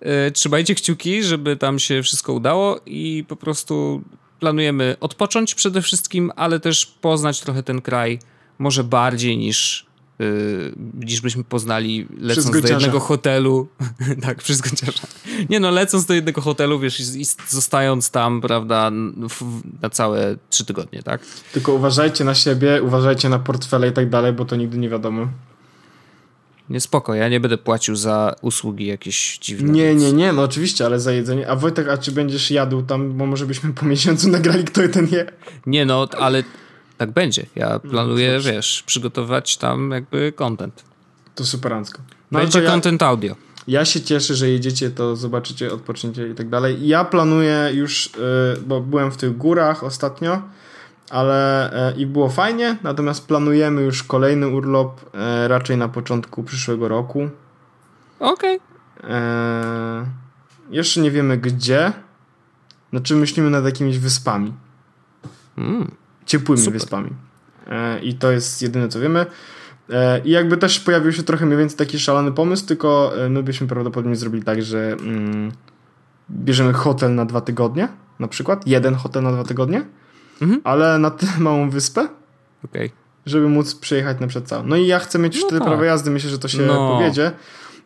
[0.00, 4.02] Yy, trzymajcie kciuki, żeby tam się wszystko udało i po prostu
[4.40, 8.18] planujemy odpocząć przede wszystkim, ale też poznać trochę ten kraj
[8.58, 9.87] może bardziej niż,
[10.94, 13.68] niż byśmy poznali lecąc do jednego hotelu.
[14.22, 15.02] tak, przez Gąciarza.
[15.50, 18.90] Nie no, lecąc do jednego hotelu, wiesz, i, i zostając tam, prawda,
[19.82, 21.20] na całe trzy tygodnie, tak?
[21.52, 25.28] Tylko uważajcie na siebie, uważajcie na portfele i tak dalej, bo to nigdy nie wiadomo.
[26.70, 29.72] Nie spoko, ja nie będę płacił za usługi jakieś dziwne.
[29.72, 30.02] Nie, więc...
[30.02, 31.48] nie, nie, no oczywiście, ale za jedzenie.
[31.48, 35.08] A Wojtek, a czy będziesz jadł tam, bo może byśmy po miesiącu nagrali kto ten
[35.08, 35.26] je?
[35.66, 36.42] Nie, no, ale
[36.98, 37.46] tak będzie.
[37.56, 40.84] Ja no, planuję, no, wiesz, przygotować tam jakby content.
[41.34, 42.02] To superancko.
[42.30, 43.36] No będzie ja, content audio.
[43.68, 46.88] Ja się cieszę, że jedziecie, to zobaczycie, odpoczniecie i tak dalej.
[46.88, 50.42] Ja planuję już, yy, bo byłem w tych górach ostatnio,
[51.10, 56.88] ale e, i było fajnie, natomiast planujemy już kolejny urlop e, raczej na początku przyszłego
[56.88, 57.28] roku.
[58.20, 58.60] Okej.
[58.98, 60.06] Okay.
[60.70, 61.92] Jeszcze nie wiemy gdzie.
[62.90, 64.52] Znaczy myślimy nad jakimiś wyspami.
[65.58, 65.90] Mm,
[66.28, 66.80] Ciepłymi super.
[66.80, 67.10] wyspami.
[68.02, 69.26] I to jest jedyne co wiemy.
[70.24, 74.16] I jakby też pojawił się trochę mniej więcej taki szalony pomysł, tylko my byśmy prawdopodobnie
[74.16, 75.52] zrobili tak, że mm,
[76.30, 78.66] bierzemy hotel na dwa tygodnie, na przykład.
[78.66, 79.84] Jeden hotel na dwa tygodnie
[80.42, 80.60] mhm.
[80.64, 82.08] ale na tyle małą wyspę,
[82.64, 82.90] okay.
[83.26, 84.66] żeby móc przejechać na przykład całą.
[84.66, 85.68] No i ja chcę mieć już no tyle tak.
[85.68, 86.98] prawa jazdy, myślę, że to się no.
[86.98, 87.32] powiedzie.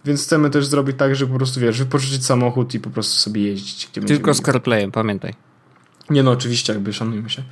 [0.05, 3.43] Więc chcemy też zrobić tak, że po prostu wiesz, wypożyczyć samochód i po prostu sobie
[3.43, 3.87] jeździć.
[3.87, 5.35] Tylko z CarPlayem, pamiętaj.
[6.13, 7.43] Nie no, oczywiście, jakby szanujmy się.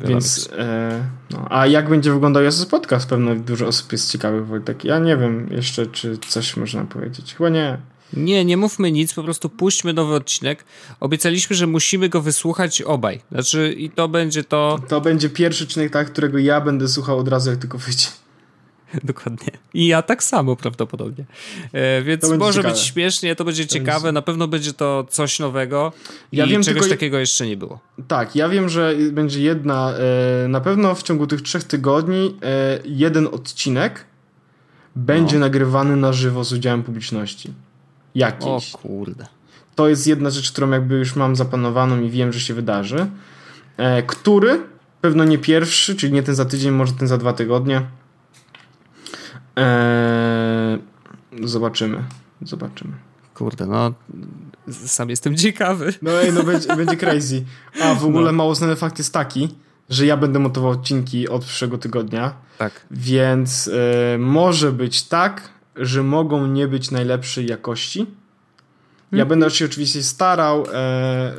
[0.00, 3.08] Więc, e, no, a jak będzie wyglądał Jezus Podcast?
[3.08, 4.84] Pewno dużo osób jest ciekawych, Wojtek.
[4.84, 7.34] Ja nie wiem jeszcze, czy coś można powiedzieć.
[7.34, 7.78] Chyba nie.
[8.12, 10.64] Nie, nie mówmy nic, po prostu puśćmy nowy odcinek.
[11.00, 13.20] Obiecaliśmy, że musimy go wysłuchać obaj.
[13.32, 14.78] Znaczy, i to będzie to.
[14.88, 18.08] To będzie pierwszy odcinek, tak, którego ja będę słuchał od razu, jak tylko wyjdzie.
[19.04, 19.50] Dokładnie.
[19.74, 21.24] I ja tak samo prawdopodobnie.
[21.72, 22.74] E, więc może ciekawe.
[22.74, 24.12] być śmiesznie, to będzie to ciekawe, będzie...
[24.12, 25.92] na pewno będzie to coś nowego
[26.32, 26.96] ja i wiem, czegoś tylko...
[26.96, 27.80] takiego jeszcze nie było.
[28.08, 29.92] Tak, ja wiem, że będzie jedna,
[30.44, 34.04] e, na pewno w ciągu tych trzech tygodni e, jeden odcinek
[34.96, 35.40] będzie no.
[35.40, 37.52] nagrywany na żywo z udziałem publiczności.
[38.14, 38.74] Jakiś.
[38.74, 39.26] O kurde.
[39.74, 43.06] To jest jedna rzecz, którą jakby już mam zapanowaną i wiem, że się wydarzy.
[43.76, 44.60] E, który,
[45.00, 47.82] pewno nie pierwszy, czyli nie ten za tydzień, może ten za dwa tygodnie
[49.56, 50.78] Eee,
[51.44, 52.04] zobaczymy.
[52.42, 52.92] Zobaczymy.
[53.34, 53.92] Kurde, no
[54.70, 55.94] sam jestem ciekawy.
[56.02, 57.44] No ej, no będzie, będzie crazy.
[57.82, 58.32] A w ogóle no.
[58.32, 59.48] mało znany fakt jest taki,
[59.90, 62.34] że ja będę montował odcinki od przyszłego tygodnia.
[62.58, 62.86] Tak.
[62.90, 68.06] Więc e, może być tak, że mogą nie być najlepszej jakości,
[69.12, 71.32] ja będę się oczywiście starał e,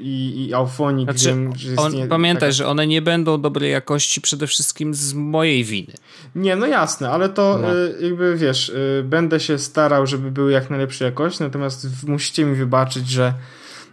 [0.00, 2.52] i, i znaczy, wiem, że on, nie, Pamiętaj, taka...
[2.52, 5.92] że one nie będą dobrej jakości przede wszystkim z mojej winy.
[6.34, 7.68] Nie, no jasne, ale to no.
[7.72, 12.56] e, jakby wiesz, e, będę się starał, żeby były jak najlepszej jakości, natomiast musicie mi
[12.56, 13.34] wybaczyć, że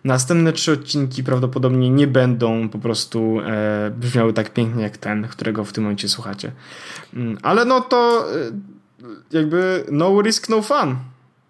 [0.03, 5.63] następne trzy odcinki prawdopodobnie nie będą po prostu e, brzmiały tak pięknie jak ten, którego
[5.63, 6.51] w tym momencie słuchacie.
[7.13, 8.51] Mm, ale no to e,
[9.31, 10.95] jakby no risk, no fun.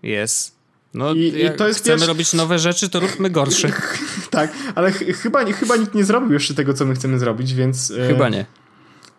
[0.03, 0.54] Jest.
[0.95, 3.71] No, I, to jest chcemy robić nowe rzeczy, to róbmy gorsze.
[4.29, 7.91] tak, ale ch chyba, chyba nikt nie zrobił jeszcze tego, co my chcemy zrobić, więc...
[7.91, 8.45] E, chyba nie.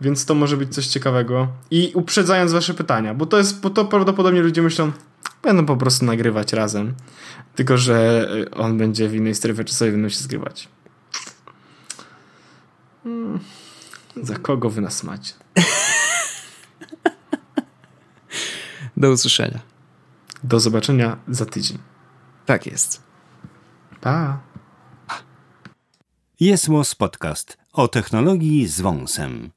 [0.00, 1.48] Więc to może być coś ciekawego.
[1.70, 4.92] I uprzedzając wasze pytania, bo to jest, bo to prawdopodobnie ludzie myślą,
[5.42, 6.94] będą po prostu nagrywać razem.
[7.54, 10.68] Tylko, że e, on będzie w innej strefie czasowej, będą się zgrywać.
[13.04, 13.38] Hmm.
[14.22, 15.32] Za kogo wy nas macie?
[18.96, 19.60] Do usłyszenia.
[20.46, 21.78] Do zobaczenia za tydzień.
[22.44, 23.02] Tak jest.
[24.00, 24.40] Pa.
[26.40, 29.50] Jest Podcast o technologii z wąsem.